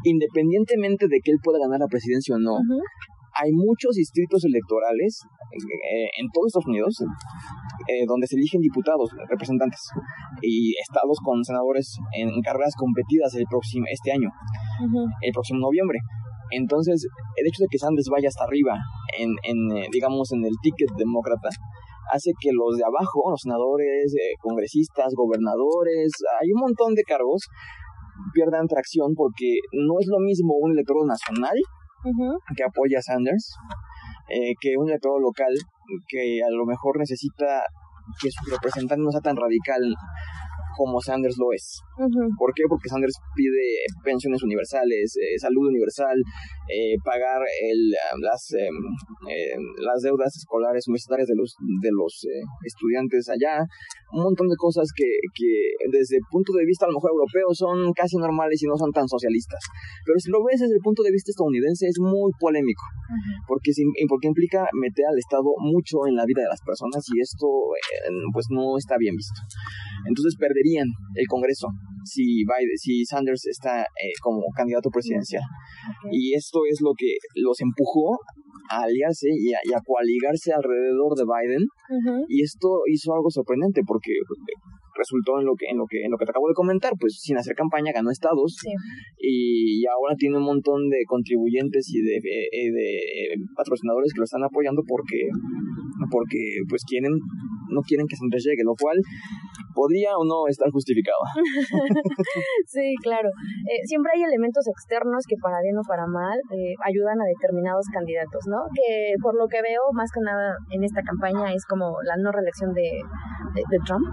independientemente 0.03 1.07
de 1.07 1.19
que 1.23 1.31
él 1.31 1.37
pueda 1.43 1.59
ganar 1.59 1.79
la 1.79 1.87
presidencia 1.87 2.35
o 2.35 2.39
no, 2.39 2.57
hay 3.33 3.51
muchos 3.51 3.95
distritos 3.95 4.45
electorales 4.45 5.21
eh, 5.53 6.09
en 6.21 6.29
todos 6.29 6.47
Estados 6.47 6.69
Unidos 6.69 6.93
eh, 7.89 8.05
donde 8.07 8.27
se 8.27 8.35
eligen 8.35 8.61
diputados, 8.61 9.09
representantes, 9.27 9.81
y 10.41 10.75
estados 10.77 11.17
con 11.23 11.43
senadores 11.43 11.97
en, 12.13 12.29
carreras 12.41 12.73
competidas 12.77 13.33
el 13.35 13.45
próximo, 13.49 13.85
este 13.89 14.11
año, 14.11 14.29
el 15.21 15.31
próximo 15.33 15.59
noviembre. 15.59 15.99
Entonces, 16.51 17.07
el 17.35 17.47
hecho 17.47 17.63
de 17.63 17.67
que 17.71 17.79
Sanders 17.79 18.07
vaya 18.13 18.29
hasta 18.29 18.45
arriba, 18.45 18.77
en, 19.17 19.33
en 19.43 19.57
eh, 19.77 19.87
digamos, 19.91 20.31
en 20.31 20.45
el 20.45 20.53
ticket 20.61 20.89
demócrata, 20.95 21.49
hace 22.11 22.31
que 22.39 22.51
los 22.53 22.77
de 22.77 22.85
abajo, 22.85 23.31
los 23.31 23.41
senadores, 23.41 24.13
congresistas, 24.39 25.13
gobernadores, 25.17 26.11
hay 26.39 26.51
un 26.53 26.61
montón 26.61 26.93
de 26.93 27.03
cargos, 27.03 27.47
pierdan 28.33 28.67
tracción 28.67 29.13
porque 29.15 29.57
no 29.71 29.99
es 29.99 30.07
lo 30.07 30.19
mismo 30.19 30.55
un 30.59 30.71
electorado 30.71 31.05
nacional 31.05 31.57
que 32.55 32.63
apoya 32.63 32.99
a 32.99 33.01
Sanders 33.01 33.55
eh, 34.29 34.53
que 34.59 34.75
un 34.77 34.89
electorado 34.89 35.19
local 35.19 35.53
que 36.07 36.41
a 36.43 36.49
lo 36.49 36.65
mejor 36.65 36.99
necesita 36.99 37.63
que 38.21 38.29
su 38.29 38.49
representante 38.49 39.03
no 39.03 39.11
sea 39.11 39.21
tan 39.21 39.37
radical 39.37 39.81
como 40.75 40.99
Sanders 41.01 41.37
lo 41.37 41.53
es. 41.53 41.79
¿Por 42.37 42.53
qué? 42.53 42.63
Porque 42.67 42.89
Sanders 42.89 43.15
pide 43.35 43.85
pensiones 44.03 44.41
universales, 44.43 45.15
eh, 45.17 45.37
salud 45.37 45.67
universal, 45.69 46.17
eh, 46.69 46.95
pagar 47.03 47.41
el, 47.41 47.93
ah, 47.93 48.15
las, 48.19 48.51
em, 48.57 48.77
em, 49.29 49.63
las 49.85 50.01
deudas 50.01 50.35
escolares 50.35 50.87
universitarias 50.87 51.27
de 51.27 51.35
los, 51.35 51.55
de 51.59 51.91
los 51.91 52.25
eh, 52.25 52.43
estudiantes 52.65 53.29
allá, 53.29 53.65
un 54.13 54.23
montón 54.23 54.47
de 54.47 54.55
cosas 54.57 54.89
que, 54.95 55.05
que 55.33 55.51
desde 55.91 56.17
el 56.17 56.25
punto 56.29 56.53
de 56.53 56.65
vista 56.65 56.85
a 56.85 56.89
lo 56.89 56.95
mejor 56.95 57.11
europeo 57.11 57.53
son 57.53 57.93
casi 57.93 58.17
normales 58.17 58.61
y 58.61 58.67
no 58.67 58.77
son 58.77 58.91
tan 58.91 59.07
socialistas. 59.07 59.59
Pero 60.05 60.19
si 60.19 60.29
lo 60.29 60.43
ves 60.43 60.61
desde 60.61 60.75
el 60.75 60.83
punto 60.83 61.03
de 61.03 61.11
vista 61.11 61.31
estadounidense 61.31 61.87
es 61.87 61.99
muy 61.99 62.31
polémico, 62.39 62.83
porque, 63.47 63.71
porque 64.07 64.27
implica 64.27 64.67
meter 64.73 65.05
al 65.09 65.17
Estado 65.17 65.49
mucho 65.59 66.05
en 66.07 66.15
la 66.15 66.25
vida 66.25 66.41
de 66.41 66.49
las 66.49 66.61
personas 66.61 67.03
y 67.13 67.21
esto 67.21 67.47
pues 68.33 68.47
no 68.49 68.77
está 68.77 68.97
bien 68.97 69.15
visto. 69.15 69.39
Entonces 70.05 70.35
perderían 70.63 70.87
el 71.15 71.27
Congreso 71.27 71.67
si, 72.05 72.43
Biden, 72.43 72.77
si 72.77 73.05
Sanders 73.05 73.45
está 73.47 73.81
eh, 73.81 74.11
como 74.21 74.41
candidato 74.55 74.89
presidencial. 74.89 75.43
Y 76.11 76.33
esto 76.33 76.59
es 76.69 76.81
lo 76.81 76.91
que 76.97 77.15
los 77.35 77.61
empujó 77.61 78.19
a 78.69 78.83
aliarse 78.83 79.27
y 79.31 79.53
a, 79.53 79.59
y 79.63 79.73
a 79.73 79.79
coaligarse 79.85 80.51
alrededor 80.51 81.15
de 81.15 81.23
Biden. 81.23 81.63
Y 82.27 82.43
esto 82.43 82.81
hizo 82.91 83.13
algo 83.13 83.29
sorprendente 83.29 83.81
porque 83.87 84.11
resultó 84.95 85.39
en 85.39 85.45
lo 85.45 85.55
que 85.55 85.65
en 85.69 85.77
lo 85.77 85.85
que 85.89 86.03
en 86.05 86.11
lo 86.11 86.17
que 86.17 86.25
te 86.25 86.31
acabo 86.31 86.47
de 86.47 86.53
comentar 86.53 86.93
pues 86.99 87.17
sin 87.19 87.35
hacer 87.35 87.55
campaña 87.55 87.91
ganó 87.91 88.11
estados 88.11 88.57
y, 89.17 89.83
ahora 89.89 90.15
tiene 90.15 90.37
un 90.37 90.45
montón 90.45 90.87
de 90.89 91.03
contribuyentes 91.07 91.89
y 91.89 92.01
de, 92.01 92.17
eh, 92.17 92.71
de, 92.71 93.35
patrocinadores 93.55 94.13
que 94.13 94.19
lo 94.19 94.25
están 94.25 94.43
apoyando 94.43 94.83
porque 94.87 95.27
porque 96.11 96.61
pues 96.69 96.83
quieren 96.85 97.11
no 97.73 97.81
quieren 97.81 98.07
que 98.07 98.15
Sanders 98.15 98.45
llegue 98.45 98.63
lo 98.63 98.77
cual 98.77 98.97
podría 99.73 100.15
o 100.15 100.23
no 100.23 100.47
estar 100.47 100.69
justificado. 100.71 101.19
Sí 102.67 102.95
claro. 103.03 103.29
Eh, 103.29 103.81
siempre 103.85 104.11
hay 104.15 104.23
elementos 104.23 104.65
externos 104.67 105.25
que 105.27 105.35
para 105.41 105.61
bien 105.61 105.77
o 105.77 105.83
para 105.87 106.05
mal 106.07 106.37
eh, 106.51 106.73
ayudan 106.85 107.19
a 107.21 107.25
determinados 107.25 107.85
candidatos 107.91 108.45
no 108.47 108.57
que 108.73 109.13
por 109.21 109.35
lo 109.35 109.47
que 109.47 109.61
veo 109.61 109.81
más 109.93 110.09
que 110.11 110.21
nada 110.21 110.55
en 110.71 110.83
esta 110.83 111.01
campaña 111.01 111.53
es 111.53 111.65
como 111.65 111.97
la 112.03 112.15
no 112.17 112.31
reelección 112.31 112.73
de, 112.73 113.01
de 113.53 113.77
Trump 113.85 114.05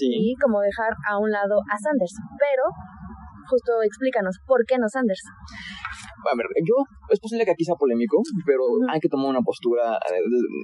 y 0.00 0.34
como 0.42 0.60
dejar 0.60 0.92
a 1.08 1.18
un 1.18 1.30
lado 1.30 1.60
a 1.70 1.76
Sanders. 1.78 2.14
Pero, 2.38 2.64
justo 3.48 3.72
explícanos, 3.84 4.36
¿por 4.46 4.64
qué 4.66 4.76
no 4.78 4.88
Sanders? 4.88 5.22
A 6.26 6.34
ver, 6.36 6.46
yo, 6.66 6.74
es 7.10 7.20
posible 7.20 7.44
que 7.44 7.52
aquí 7.52 7.64
sea 7.64 7.76
polémico, 7.78 8.18
pero 8.44 8.62
hay 8.90 8.98
que 8.98 9.08
tomar 9.08 9.30
una 9.30 9.42
postura 9.42 9.98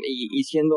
y, 0.03 0.43
siendo, 0.43 0.75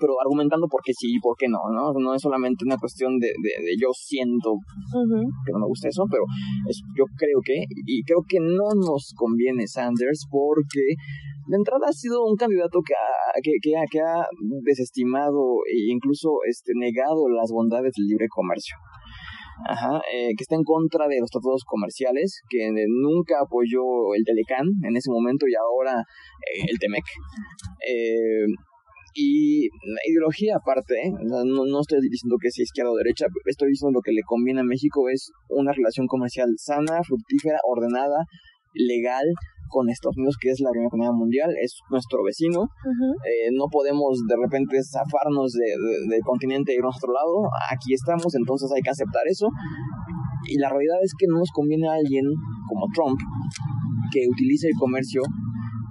pero 0.00 0.14
argumentando 0.20 0.66
por 0.66 0.82
qué 0.82 0.92
sí 0.92 1.14
y 1.14 1.20
por 1.20 1.36
qué 1.38 1.46
no, 1.46 1.60
¿no? 1.70 1.92
No 1.94 2.14
es 2.14 2.22
solamente 2.22 2.64
una 2.64 2.76
cuestión 2.76 3.18
de, 3.18 3.28
de, 3.28 3.74
yo 3.80 3.88
siento 3.92 4.58
que 4.90 5.52
no 5.52 5.58
me 5.60 5.66
gusta 5.66 5.88
eso, 5.88 6.04
pero 6.10 6.24
es, 6.68 6.82
yo 6.98 7.04
creo 7.16 7.38
que, 7.44 7.62
y 7.86 8.02
creo 8.02 8.24
que 8.26 8.38
no 8.40 8.74
nos 8.74 9.12
conviene 9.14 9.66
Sanders 9.66 10.26
porque 10.30 10.98
de 11.46 11.56
entrada 11.56 11.86
ha 11.88 11.92
sido 11.92 12.24
un 12.24 12.36
candidato 12.36 12.80
que 12.84 12.94
ha, 12.94 13.40
que, 13.42 13.52
que, 13.62 13.74
que 13.90 14.00
ha 14.00 14.26
desestimado 14.62 15.60
e 15.68 15.92
incluso 15.92 16.40
este, 16.48 16.72
negado 16.74 17.28
las 17.28 17.50
bondades 17.52 17.92
del 17.96 18.06
libre 18.06 18.26
comercio. 18.28 18.76
Ajá, 19.66 20.02
eh, 20.12 20.34
que 20.36 20.42
está 20.42 20.56
en 20.56 20.64
contra 20.64 21.06
de 21.08 21.20
los 21.20 21.30
tratados 21.30 21.64
comerciales, 21.64 22.42
que 22.48 22.70
nunca 22.88 23.36
apoyó 23.40 24.14
el 24.16 24.24
Telecán 24.24 24.66
en 24.82 24.96
ese 24.96 25.10
momento 25.10 25.46
y 25.46 25.54
ahora 25.54 26.00
eh, 26.00 26.66
el 26.68 26.78
Temec. 26.78 27.04
Eh, 27.86 28.46
y 29.14 29.68
la 29.68 30.00
ideología 30.08 30.56
aparte, 30.56 30.96
no, 31.22 31.44
no, 31.44 31.80
estoy 31.80 32.00
diciendo 32.10 32.36
que 32.40 32.50
sea 32.50 32.64
izquierda 32.64 32.90
o 32.90 32.96
derecha, 32.96 33.26
estoy 33.46 33.68
diciendo 33.68 33.98
lo 33.98 34.02
que 34.02 34.10
le 34.10 34.22
conviene 34.26 34.60
a 34.60 34.64
México 34.64 35.08
es 35.08 35.30
una 35.48 35.72
relación 35.72 36.08
comercial 36.08 36.48
sana, 36.58 37.00
fructífera, 37.04 37.58
ordenada, 37.62 38.26
legal, 38.74 39.24
con 39.68 39.88
Estados 39.90 40.16
Unidos, 40.16 40.36
que 40.40 40.50
es 40.50 40.60
la 40.60 40.70
primera 40.70 40.88
economía 40.88 41.12
mundial, 41.12 41.50
es 41.60 41.78
nuestro 41.90 42.22
vecino. 42.22 42.68
eh, 43.24 43.50
no 43.52 43.66
podemos 43.70 44.20
de 44.26 44.36
repente 44.36 44.78
zafarnos 44.82 45.52
de, 45.52 45.74
del 46.10 46.22
continente 46.22 46.72
e 46.72 46.76
irnos 46.76 46.94
a 46.94 46.98
otro 46.98 47.12
lado. 47.12 47.48
Aquí 47.70 47.92
estamos, 47.94 48.34
entonces 48.34 48.70
hay 48.74 48.82
que 48.82 48.90
aceptar 48.90 49.22
eso. 49.26 49.48
Y 50.46 50.58
la 50.58 50.68
realidad 50.68 50.98
es 51.02 51.12
que 51.18 51.26
no 51.26 51.38
nos 51.38 51.50
conviene 51.52 51.88
a 51.88 51.94
alguien 51.94 52.24
como 52.68 52.86
Trump 52.94 53.18
que 54.12 54.26
utilice 54.28 54.68
el 54.68 54.76
comercio 54.78 55.22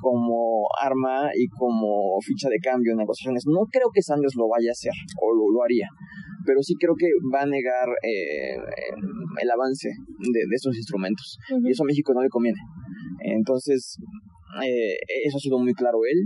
como 0.02 0.68
arma 0.82 1.32
y 1.34 1.48
como 1.48 2.20
ficha 2.22 2.50
de 2.50 2.60
cambio 2.60 2.92
en 2.92 3.00
negociaciones. 3.00 3.44
No 3.48 3.66
creo 3.72 3.88
que 3.94 4.02
Sanders 4.02 4.36
lo 4.36 4.48
vaya 4.48 4.70
a 4.70 4.78
hacer 4.78 4.94
o 5.22 5.34
lo, 5.34 5.50
lo 5.50 5.64
haría, 5.64 5.88
pero 6.46 6.62
sí 6.62 6.76
creo 6.76 6.94
que 6.96 7.08
va 7.34 7.42
a 7.44 7.46
negar 7.46 7.88
eh, 8.04 8.56
el 9.42 9.50
avance 9.50 9.90
de, 9.90 10.40
de 10.50 10.56
estos 10.56 10.76
instrumentos. 10.76 11.38
Y 11.64 11.72
eso 11.72 11.84
a 11.84 11.88
México 11.88 12.14
no 12.14 12.22
le 12.22 12.30
conviene. 12.30 12.60
Entonces, 13.24 13.98
eh, 14.62 14.96
eso 15.26 15.38
ha 15.38 15.40
sido 15.40 15.60
muy 15.60 15.74
claro 15.74 16.00
él. 16.10 16.20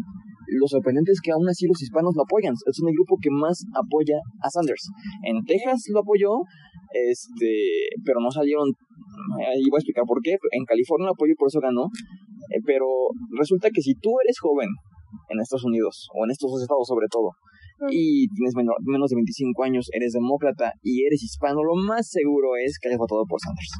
Lo 0.47 0.67
sorprendente 0.67 1.11
es 1.11 1.21
que 1.21 1.31
aún 1.31 1.47
así 1.47 1.67
los 1.67 1.81
hispanos 1.81 2.15
lo 2.15 2.23
apoyan. 2.23 2.53
Es 2.53 2.79
el 2.79 2.93
grupo 2.93 3.17
que 3.21 3.29
más 3.29 3.63
apoya 3.75 4.17
a 4.41 4.49
Sanders. 4.49 4.89
En 5.23 5.43
Texas 5.43 5.83
lo 5.93 5.99
apoyó, 5.99 6.31
este, 6.91 7.91
pero 8.05 8.19
no 8.19 8.31
salieron. 8.31 8.71
Ahí 9.37 9.67
voy 9.69 9.77
a 9.77 9.83
explicar 9.83 10.05
por 10.07 10.21
qué. 10.21 10.37
En 10.51 10.63
California 10.65 11.07
lo 11.07 11.13
apoyó 11.13 11.33
y 11.33 11.35
por 11.35 11.49
eso 11.49 11.59
ganó. 11.59 11.87
Eh, 12.55 12.61
pero 12.65 12.85
resulta 13.37 13.69
que 13.69 13.81
si 13.81 13.93
tú 13.95 14.15
eres 14.23 14.39
joven 14.39 14.69
en 15.29 15.39
Estados 15.39 15.65
Unidos, 15.65 16.07
o 16.15 16.25
en 16.25 16.31
estos 16.31 16.51
dos 16.51 16.61
estados 16.61 16.87
sobre 16.87 17.07
todo, 17.11 17.31
y 17.91 18.27
tienes 18.29 18.53
menos 18.55 19.09
de 19.09 19.15
25 19.15 19.63
años, 19.63 19.89
eres 19.93 20.13
demócrata 20.13 20.73
y 20.81 21.05
eres 21.05 21.21
hispano, 21.23 21.63
lo 21.63 21.75
más 21.75 22.09
seguro 22.09 22.55
es 22.55 22.79
que 22.79 22.89
hayas 22.89 22.97
votado 22.97 23.23
por 23.27 23.39
Sanders. 23.39 23.71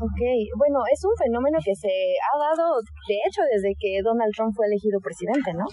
Ok, 0.00 0.20
bueno, 0.56 0.80
es 0.88 1.04
un 1.04 1.12
fenómeno 1.12 1.60
que 1.60 1.76
se 1.76 1.92
ha 2.16 2.32
dado, 2.40 2.80
de 2.80 3.18
hecho, 3.20 3.44
desde 3.52 3.76
que 3.76 4.00
Donald 4.00 4.32
Trump 4.32 4.48
fue 4.56 4.64
elegido 4.64 4.96
presidente, 4.98 5.52
¿no? 5.52 5.68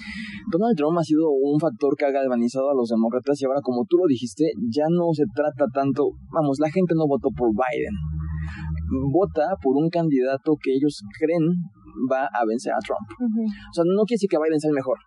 Donald 0.51 0.75
Trump 0.75 0.99
ha 0.99 1.03
sido 1.07 1.31
un 1.31 1.55
factor 1.55 1.95
que 1.95 2.03
ha 2.03 2.11
galvanizado 2.11 2.69
a 2.69 2.75
los 2.75 2.91
demócratas 2.91 3.39
y 3.39 3.45
ahora, 3.45 3.63
como 3.63 3.87
tú 3.87 3.95
lo 3.95 4.05
dijiste, 4.05 4.51
ya 4.67 4.91
no 4.91 5.15
se 5.15 5.23
trata 5.31 5.71
tanto, 5.71 6.11
vamos, 6.27 6.59
la 6.59 6.67
gente 6.67 6.91
no 6.91 7.07
votó 7.07 7.31
por 7.31 7.55
Biden, 7.55 7.95
vota 9.15 9.55
por 9.63 9.79
un 9.79 9.87
candidato 9.87 10.59
que 10.59 10.75
ellos 10.75 10.99
creen 11.15 11.47
va 12.11 12.27
a 12.27 12.43
vencer 12.43 12.73
a 12.75 12.83
Trump. 12.83 13.07
O 13.15 13.73
sea, 13.73 13.87
no 13.87 14.03
quiere 14.03 14.19
decir 14.19 14.29
que 14.29 14.43
Biden 14.43 14.59
sea 14.59 14.69
el 14.69 14.75
mejor, 14.75 14.99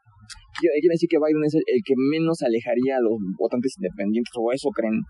quiere 0.61 0.95
decir 0.95 1.09
que 1.09 1.19
Biden 1.19 1.45
es 1.45 1.55
el, 1.55 1.65
que 1.85 1.95
menos 1.97 2.43
alejaría 2.43 2.99
a 2.99 3.01
los 3.01 3.17
votantes 3.39 3.75
independientes, 3.79 4.33
o 4.37 4.53
eso 4.53 4.69
creen, 4.71 5.01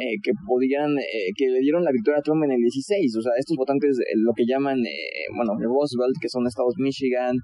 eh, 0.00 0.18
que 0.22 0.32
podían, 0.46 0.98
eh, 0.98 1.30
que 1.36 1.48
le 1.48 1.60
dieron 1.60 1.84
la 1.84 1.92
victoria 1.92 2.18
a 2.20 2.22
Trump 2.22 2.44
en 2.44 2.52
el 2.52 2.60
16. 2.60 3.16
O 3.16 3.22
sea, 3.22 3.32
estos 3.38 3.56
votantes, 3.56 3.98
eh, 4.00 4.16
lo 4.16 4.32
que 4.34 4.44
llaman, 4.46 4.78
bueno, 5.36 5.52
el 5.58 5.66
Roosevelt, 5.66 6.16
que 6.20 6.28
son 6.28 6.46
estados 6.46 6.74
Michigan, 6.78 7.36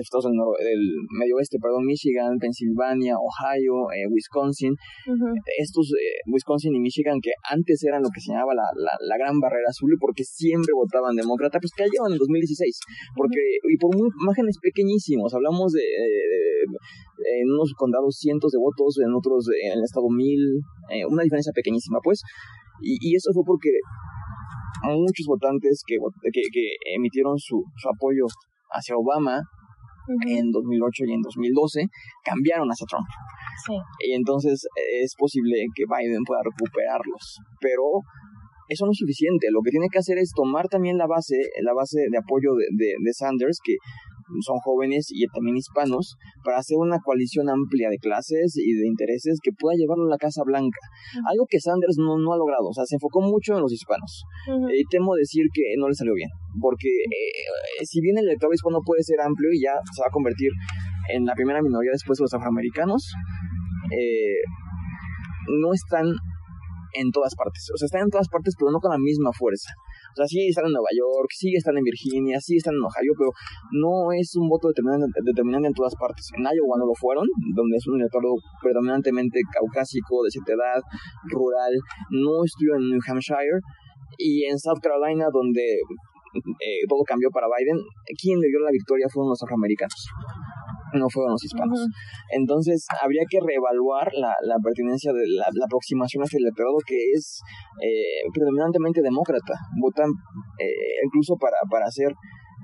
estados 0.00 0.24
del, 0.24 0.34
del, 0.34 0.82
medio 1.18 1.36
oeste, 1.36 1.58
perdón, 1.60 1.84
Michigan, 1.84 2.38
Pensilvania, 2.38 3.14
Ohio, 3.16 3.88
Wisconsin. 4.10 4.74
Estos, 5.58 5.92
Wisconsin 6.26 6.74
y 6.74 6.80
Michigan, 6.80 7.20
que 7.20 7.32
antes 7.50 7.82
eran 7.84 8.02
lo 8.02 8.08
que 8.08 8.20
se 8.20 8.32
llamaba 8.32 8.54
la, 8.54 8.66
la, 8.76 8.92
la, 9.00 9.16
gran 9.18 9.38
barrera 9.40 9.68
azul, 9.68 9.96
porque 10.00 10.24
siempre 10.24 10.72
votaban 10.74 11.16
demócrata, 11.16 11.58
pues 11.60 11.72
cayeron 11.76 12.12
en 12.12 12.18
2016. 12.18 12.78
Porque, 13.16 13.40
y 13.62 13.76
por 13.76 13.96
muy, 13.96 14.08
márgenes 14.24 14.58
pequeñísimos, 14.60 15.34
hablamos 15.34 15.72
de 15.72 15.84
en 16.64 17.46
unos 17.50 17.72
condados 17.76 18.16
cientos 18.16 18.52
de 18.52 18.58
votos, 18.58 18.98
en 19.04 19.12
otros 19.14 19.46
en 19.62 19.78
el 19.78 19.84
estado 19.84 20.08
mil, 20.08 20.60
eh, 20.90 21.04
una 21.06 21.22
diferencia 21.22 21.52
pequeñísima, 21.54 21.98
pues. 22.02 22.22
Y, 22.82 22.98
y 23.00 23.16
eso 23.16 23.30
fue 23.32 23.42
porque 23.46 23.70
muchos 24.92 25.26
votantes 25.26 25.82
que, 25.86 25.96
que, 26.32 26.42
que 26.52 26.66
emitieron 26.94 27.38
su, 27.38 27.62
su 27.76 27.88
apoyo 27.88 28.26
hacia 28.70 28.96
Obama 28.96 29.40
en 30.26 30.50
2008 30.50 31.04
y 31.06 31.12
en 31.12 31.22
2012 31.22 31.88
cambiaron 32.24 32.68
hacia 32.68 32.86
Trump. 32.86 33.06
Sí. 33.66 33.74
Y 34.08 34.12
entonces 34.12 34.66
es 35.02 35.14
posible 35.16 35.66
que 35.74 35.84
Biden 35.84 36.22
pueda 36.24 36.42
recuperarlos. 36.42 37.40
Pero 37.60 38.02
eso 38.68 38.86
no 38.86 38.92
es 38.92 38.98
suficiente. 38.98 39.48
Lo 39.50 39.60
que 39.62 39.70
tiene 39.70 39.88
que 39.90 39.98
hacer 39.98 40.18
es 40.18 40.32
tomar 40.34 40.68
también 40.68 40.98
la 40.98 41.06
base, 41.06 41.36
la 41.62 41.74
base 41.74 42.06
de 42.10 42.18
apoyo 42.18 42.54
de, 42.54 42.66
de, 42.72 42.94
de 42.98 43.12
Sanders, 43.12 43.58
que 43.62 43.76
son 44.40 44.58
jóvenes 44.60 45.08
y 45.10 45.26
también 45.28 45.56
hispanos, 45.56 46.16
para 46.44 46.58
hacer 46.58 46.76
una 46.78 46.98
coalición 47.00 47.48
amplia 47.48 47.88
de 47.90 47.98
clases 47.98 48.56
y 48.56 48.72
de 48.74 48.86
intereses 48.86 49.38
que 49.42 49.52
pueda 49.52 49.76
llevarlo 49.76 50.06
a 50.06 50.10
la 50.10 50.18
Casa 50.18 50.42
Blanca. 50.44 50.80
Algo 51.30 51.46
que 51.48 51.60
Sanders 51.60 51.96
no, 51.98 52.18
no 52.18 52.32
ha 52.32 52.38
logrado, 52.38 52.68
o 52.68 52.74
sea, 52.74 52.84
se 52.84 52.96
enfocó 52.96 53.20
mucho 53.20 53.54
en 53.54 53.62
los 53.62 53.72
hispanos. 53.72 54.24
Y 54.72 54.84
temo 54.90 55.14
decir 55.14 55.46
que 55.52 55.74
no 55.78 55.88
le 55.88 55.94
salió 55.94 56.14
bien, 56.14 56.30
porque 56.60 56.88
eh, 56.88 57.84
si 57.84 58.00
bien 58.00 58.18
el 58.18 58.26
electorado 58.26 58.54
hispano 58.54 58.80
puede 58.84 59.02
ser 59.02 59.20
amplio 59.20 59.50
y 59.52 59.62
ya 59.62 59.74
se 59.92 60.02
va 60.02 60.08
a 60.08 60.12
convertir 60.12 60.50
en 61.12 61.24
la 61.24 61.34
primera 61.34 61.62
minoría 61.62 61.90
después 61.92 62.18
de 62.18 62.24
los 62.24 62.34
afroamericanos, 62.34 63.12
eh, 63.90 64.40
no 65.48 65.72
están 65.72 66.14
en 66.94 67.10
todas 67.10 67.34
partes. 67.34 67.68
O 67.74 67.76
sea, 67.76 67.86
están 67.86 68.02
en 68.02 68.10
todas 68.10 68.28
partes, 68.28 68.54
pero 68.58 68.70
no 68.70 68.78
con 68.78 68.90
la 68.90 68.98
misma 68.98 69.30
fuerza. 69.32 69.70
O 70.12 70.16
sea, 70.16 70.26
sí 70.26 70.48
están 70.48 70.66
en 70.66 70.72
Nueva 70.72 70.90
York, 70.94 71.30
sí 71.34 71.54
están 71.54 71.76
en 71.76 71.84
Virginia, 71.84 72.40
sí 72.40 72.56
están 72.56 72.74
en 72.74 72.82
Ohio, 72.82 73.12
pero 73.18 73.30
no 73.72 74.12
es 74.12 74.34
un 74.36 74.48
voto 74.48 74.68
determinante, 74.68 75.20
determinante 75.22 75.68
en 75.68 75.74
todas 75.74 75.94
partes. 75.94 76.30
En 76.36 76.44
Iowa 76.44 76.78
no 76.78 76.86
lo 76.86 76.94
fueron, 76.94 77.26
donde 77.54 77.76
es 77.76 77.86
un 77.86 78.00
electorado 78.00 78.34
predominantemente 78.62 79.40
caucásico, 79.52 80.22
de 80.22 80.30
cierta 80.30 80.52
edad, 80.54 80.80
rural. 81.30 81.72
No 82.10 82.44
estuvo 82.44 82.76
en 82.76 82.90
New 82.90 83.00
Hampshire. 83.06 83.60
Y 84.16 84.44
en 84.44 84.56
South 84.60 84.78
Carolina, 84.80 85.26
donde 85.32 85.82
eh, 86.62 86.86
todo 86.88 87.02
cambió 87.02 87.30
para 87.30 87.48
Biden, 87.48 87.78
quien 88.20 88.38
le 88.38 88.46
dio 88.46 88.60
la 88.60 88.70
victoria 88.70 89.08
fueron 89.10 89.30
los 89.30 89.42
afroamericanos 89.42 90.06
no 91.00 91.08
fueron 91.10 91.32
los 91.32 91.44
hispanos. 91.44 91.80
Entonces, 92.30 92.86
habría 93.02 93.22
que 93.28 93.38
reevaluar 93.40 94.12
la, 94.14 94.34
la 94.42 94.56
pertinencia 94.62 95.12
de 95.12 95.26
la, 95.28 95.46
la 95.52 95.66
aproximación 95.66 96.22
hacia 96.22 96.38
el 96.38 96.44
electorado 96.44 96.78
que 96.86 96.96
es 97.12 97.40
eh, 97.82 98.22
predominantemente 98.32 99.02
demócrata. 99.02 99.54
Votan 99.80 100.10
eh, 100.58 101.02
incluso 101.04 101.36
para, 101.36 101.56
para 101.70 101.86
hacer 101.86 102.12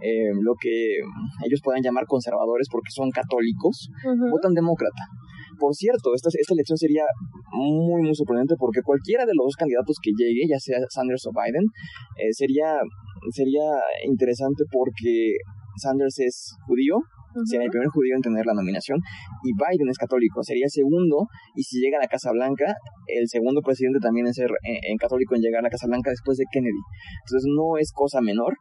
eh, 0.02 0.32
lo 0.40 0.54
que 0.60 0.96
ellos 1.44 1.60
puedan 1.62 1.82
llamar 1.82 2.06
conservadores 2.06 2.68
porque 2.70 2.90
son 2.90 3.10
católicos, 3.10 3.90
votan 4.30 4.54
demócrata. 4.54 5.04
Por 5.58 5.74
cierto, 5.74 6.14
esta, 6.14 6.30
esta 6.32 6.54
elección 6.54 6.78
sería 6.78 7.04
muy, 7.52 8.00
muy 8.00 8.14
sorprendente 8.14 8.54
porque 8.58 8.80
cualquiera 8.82 9.26
de 9.26 9.32
los 9.36 9.44
dos 9.44 9.56
candidatos 9.56 9.96
que 10.02 10.12
llegue, 10.16 10.48
ya 10.48 10.58
sea 10.58 10.78
Sanders 10.88 11.26
o 11.26 11.32
Biden, 11.36 11.68
eh, 12.16 12.32
sería, 12.32 12.80
sería 13.28 13.68
interesante 14.08 14.64
porque 14.72 15.36
Sanders 15.76 16.18
es 16.18 16.56
judío, 16.66 16.96
sería 17.46 17.64
el 17.64 17.70
primer 17.70 17.88
judío 17.88 18.16
en 18.16 18.22
tener 18.22 18.46
la 18.46 18.54
nominación, 18.54 18.98
y 19.44 19.52
Biden 19.52 19.88
es 19.88 19.98
católico, 19.98 20.42
sería 20.42 20.64
el 20.64 20.70
segundo, 20.70 21.28
y 21.54 21.62
si 21.62 21.80
llega 21.80 21.98
a 21.98 22.02
la 22.02 22.08
Casa 22.08 22.32
Blanca, 22.32 22.74
el 23.06 23.28
segundo 23.28 23.60
presidente 23.62 23.98
también 24.00 24.26
es 24.26 24.36
ser 24.36 24.50
en 24.62 24.96
católico 24.96 25.34
en 25.34 25.42
llegar 25.42 25.60
a 25.60 25.62
la 25.64 25.70
Casa 25.70 25.86
Blanca 25.86 26.10
después 26.10 26.38
de 26.38 26.44
Kennedy. 26.50 26.82
Entonces 27.26 27.48
no 27.54 27.78
es 27.78 27.92
cosa 27.92 28.20
menor, 28.20 28.56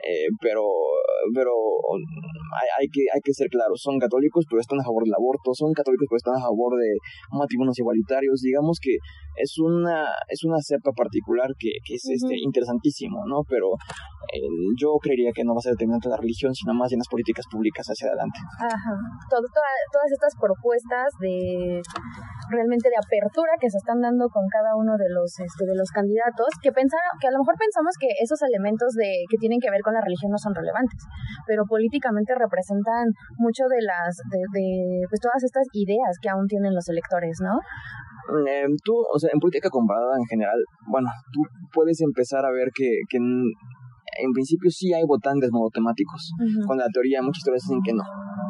eh, 0.00 0.28
pero 0.40 0.64
pero 1.34 1.52
hay, 2.56 2.68
hay, 2.80 2.88
que, 2.88 3.04
hay 3.12 3.20
que 3.20 3.34
ser 3.34 3.48
claros, 3.48 3.80
son 3.82 3.98
católicos 3.98 4.44
pero 4.48 4.60
están 4.60 4.80
a 4.80 4.84
favor 4.84 5.04
del 5.04 5.14
aborto, 5.14 5.52
son 5.52 5.72
católicos 5.72 6.08
pero 6.08 6.16
están 6.16 6.36
a 6.40 6.46
favor 6.48 6.80
de 6.80 6.96
matrimonios 7.32 7.78
igualitarios, 7.78 8.40
digamos 8.40 8.78
que 8.80 8.96
es 9.36 9.58
una, 9.58 10.08
es 10.28 10.44
una 10.44 10.58
cepa 10.60 10.92
particular 10.92 11.52
que, 11.58 11.70
que 11.84 11.94
es 11.94 12.04
este, 12.08 12.34
interesantísimo, 12.40 13.24
¿no? 13.26 13.44
Pero 13.48 13.76
eh, 14.32 14.48
yo 14.80 14.96
creería 15.00 15.32
que 15.32 15.44
no 15.44 15.52
va 15.52 15.60
a 15.60 15.68
ser 15.68 15.76
determinante 15.76 16.08
la 16.08 16.16
religión, 16.16 16.54
sino 16.54 16.74
más 16.74 16.92
en 16.92 16.98
las 16.98 17.08
políticas 17.08 17.44
públicas 17.50 17.86
hacia 17.86 18.08
adelante. 18.08 18.38
Ajá. 18.58 18.94
todas 19.28 20.10
estas 20.10 20.34
propuestas 20.40 21.08
de 21.20 21.82
realmente 22.50 22.90
de 22.90 22.98
apertura 22.98 23.54
que 23.60 23.70
se 23.70 23.78
están 23.78 24.00
dando 24.00 24.28
con 24.28 24.44
cada 24.50 24.76
uno 24.76 24.98
de 24.98 25.08
los 25.08 25.38
este, 25.38 25.64
de 25.66 25.74
los 25.74 25.90
candidatos 25.90 26.50
que 26.62 26.72
pensaron 26.72 27.14
que 27.20 27.28
a 27.28 27.32
lo 27.32 27.38
mejor 27.38 27.54
pensamos 27.56 27.94
que 27.98 28.10
esos 28.20 28.42
elementos 28.42 28.92
de 28.94 29.24
que 29.30 29.38
tienen 29.38 29.60
que 29.62 29.70
ver 29.70 29.80
con 29.80 29.94
la 29.94 30.02
religión 30.02 30.30
no 30.30 30.38
son 30.38 30.54
relevantes 30.54 31.00
pero 31.46 31.64
políticamente 31.64 32.34
representan 32.34 33.08
mucho 33.38 33.64
de 33.70 33.80
las 33.82 34.18
de, 34.30 35.06
pues 35.08 35.20
todas 35.20 35.42
estas 35.42 35.66
ideas 35.72 36.18
que 36.20 36.28
aún 36.28 36.46
tienen 36.46 36.74
los 36.74 36.88
electores 36.88 37.38
no 37.40 37.58
eh, 38.46 38.66
tú 38.84 38.94
o 38.98 39.18
sea 39.18 39.30
en 39.32 39.40
política 39.40 39.70
comparada 39.70 40.18
en 40.18 40.26
general 40.26 40.58
bueno 40.86 41.08
tú 41.32 41.40
puedes 41.72 42.00
empezar 42.00 42.44
a 42.44 42.52
ver 42.52 42.68
que, 42.74 43.06
que 43.08 43.18
en 44.22 44.32
principio 44.32 44.70
sí 44.70 44.92
hay 44.92 45.04
votantes 45.06 45.50
monotemáticos, 45.52 46.32
con 46.66 46.78
la 46.78 46.86
teoría 46.92 47.22
muchas 47.22 47.38
historias 47.38 47.62
dicen 47.62 47.80
que 47.84 47.92
no, 47.92 48.04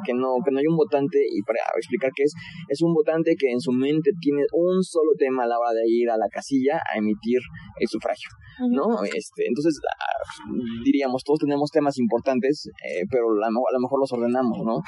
que 0.05 0.15
no, 0.15 0.37
que 0.45 0.51
no 0.51 0.59
hay 0.59 0.67
un 0.67 0.77
votante, 0.77 1.19
y 1.19 1.43
para 1.43 1.61
explicar 1.77 2.11
qué 2.15 2.25
es, 2.25 2.35
es 2.69 2.83
un 2.83 2.93
votante 2.95 3.35
que 3.39 3.51
en 3.51 3.61
su 3.61 3.73
mente 3.73 4.11
tiene 4.21 4.43
un 4.53 4.83
solo 4.83 5.13
tema 5.19 5.45
a 5.45 5.47
la 5.47 5.59
hora 5.59 5.73
de 5.73 5.85
ir 5.87 6.11
a 6.11 6.17
la 6.17 6.29
casilla 6.29 6.81
a 6.93 6.99
emitir 6.99 7.41
el 7.79 7.89
sufragio. 7.89 8.31
¿no? 8.69 9.03
Este, 9.05 9.47
entonces, 9.47 9.81
ah, 9.89 10.45
diríamos, 10.85 11.23
todos 11.25 11.41
tenemos 11.41 11.71
temas 11.71 11.99
importantes, 11.99 12.69
eh, 12.85 13.05
pero 13.11 13.25
a 13.31 13.51
lo 13.51 13.81
mejor 13.81 14.01
los 14.01 14.13
ordenamos, 14.13 14.59
¿no? 14.65 14.83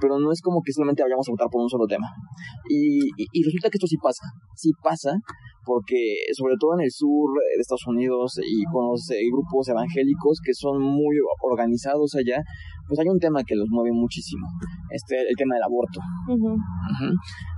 Pero 0.00 0.18
no 0.18 0.32
es 0.32 0.40
como 0.40 0.62
que 0.62 0.72
solamente 0.72 1.02
vayamos 1.02 1.28
a 1.28 1.32
votar 1.32 1.48
por 1.50 1.62
un 1.62 1.68
solo 1.68 1.86
tema. 1.86 2.08
Y, 2.68 2.98
y, 3.16 3.44
resulta 3.44 3.68
que 3.68 3.76
esto 3.76 3.86
sí 3.86 3.96
pasa, 4.02 4.24
sí 4.56 4.70
pasa, 4.82 5.12
porque 5.64 6.26
sobre 6.32 6.54
todo 6.58 6.74
en 6.74 6.84
el 6.84 6.90
sur 6.90 7.30
de 7.36 7.60
Estados 7.60 7.86
Unidos 7.86 8.38
y 8.42 8.64
con 8.72 8.90
los 8.90 9.10
eh, 9.10 9.20
grupos 9.30 9.68
evangélicos 9.68 10.40
que 10.44 10.54
son 10.54 10.80
muy 10.80 11.16
organizados 11.42 12.14
allá, 12.16 12.42
pues 12.88 12.98
hay 12.98 13.08
un 13.08 13.18
tema 13.18 13.44
que 13.44 13.54
los 13.54 13.68
mueve 13.70 13.92
muchísimo, 13.92 14.46
este, 14.90 15.20
el 15.20 15.36
tema 15.36 15.54
del 15.54 15.64
aborto, 15.64 16.00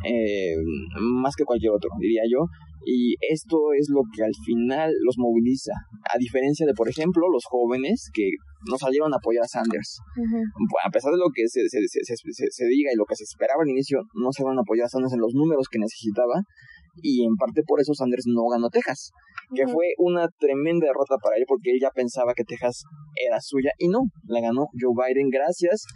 eh, 0.05 0.57
más 1.01 1.35
que 1.37 1.45
cualquier 1.45 1.73
otro, 1.73 1.91
diría 1.99 2.23
yo. 2.29 2.45
Y 2.85 3.15
esto 3.31 3.57
es 3.79 3.89
lo 3.91 4.03
que 4.13 4.25
al 4.25 4.35
final 4.45 4.91
los 5.05 5.15
moviliza, 5.17 5.73
a 6.13 6.19
diferencia 6.19 6.67
de, 6.67 6.75
por 6.75 6.89
ejemplo, 6.89 7.23
los 7.33 7.45
jóvenes 7.49 8.11
que 8.13 8.29
no 8.69 8.77
salieron 8.79 9.13
a 9.13 9.17
apoyar 9.17 9.45
a 9.45 9.49
Sanders. 9.49 9.99
A 10.85 10.91
pesar 10.91 11.13
de 11.13 11.19
lo 11.19 11.31
que 11.35 11.49
se, 11.49 11.69
se, 11.69 11.79
se, 11.87 12.15
se, 12.15 12.65
diga 12.67 12.91
y 12.93 12.97
lo 12.97 13.05
que 13.05 13.17
se 13.17 13.25
esperaba 13.25 13.63
al 13.63 13.69
inicio, 13.69 14.01
no 14.15 14.33
salieron 14.33 14.59
a 14.59 14.63
apoyar 14.63 14.87
a 14.87 14.89
Sanders 14.89 15.15
en 15.15 15.21
los 15.21 15.35
números 15.35 15.67
que 15.71 15.79
necesitaba. 15.79 16.43
Y 17.03 17.25
en 17.25 17.37
parte 17.37 17.63
por 17.67 17.81
eso 17.81 17.95
Sanders 17.95 18.25
no 18.27 18.49
ganó 18.49 18.69
Texas, 18.69 19.11
que 19.55 19.67
fue 19.67 19.95
una 19.97 20.29
tremenda 20.29 20.87
derrota 20.87 21.17
para 21.23 21.37
él 21.37 21.45
porque 21.49 21.73
él 21.73 21.79
ya 21.81 21.91
pensaba 21.91 22.35
que 22.35 22.45
Texas 22.45 22.85
era 23.17 23.41
suya 23.41 23.73
y 23.79 23.89
no, 23.89 24.01
la 24.29 24.41
ganó 24.41 24.67
Joe 24.79 24.93
Biden 24.93 25.31
gracias 25.31 25.87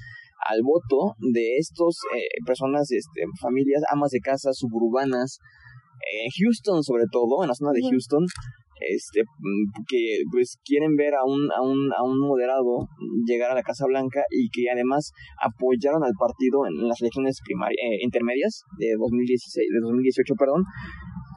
al 0.48 0.60
voto 0.62 1.16
de 1.18 1.56
estos 1.58 1.98
eh, 2.16 2.40
personas, 2.46 2.90
este, 2.90 3.24
familias, 3.40 3.82
amas 3.90 4.10
de 4.10 4.20
casa, 4.20 4.52
suburbanas, 4.52 5.38
en 6.00 6.30
Houston 6.38 6.82
sobre 6.82 7.04
todo, 7.10 7.42
en 7.42 7.48
la 7.48 7.54
zona 7.54 7.72
de 7.72 7.82
Houston, 7.82 8.24
este 8.80 9.22
mm, 9.22 9.84
que 9.88 10.22
pues 10.30 10.58
quieren 10.64 10.96
ver 10.96 11.14
a 11.14 11.24
un, 11.24 11.48
a 11.52 11.62
un, 11.62 11.92
a 11.96 12.02
un 12.02 12.18
moderado 12.20 12.88
llegar 13.26 13.50
a 13.50 13.54
la 13.54 13.62
Casa 13.62 13.86
Blanca 13.86 14.22
y 14.30 14.48
que 14.50 14.70
además 14.70 15.12
apoyaron 15.40 16.04
al 16.04 16.12
partido 16.18 16.66
en 16.66 16.88
las 16.88 17.00
elecciones 17.00 17.40
primarias 17.44 17.78
eh, 17.80 17.98
intermedias 18.02 18.64
de 18.78 18.94
2016 18.98 19.68
de 19.72 19.80
2018 19.80 20.34
perdón 20.38 20.62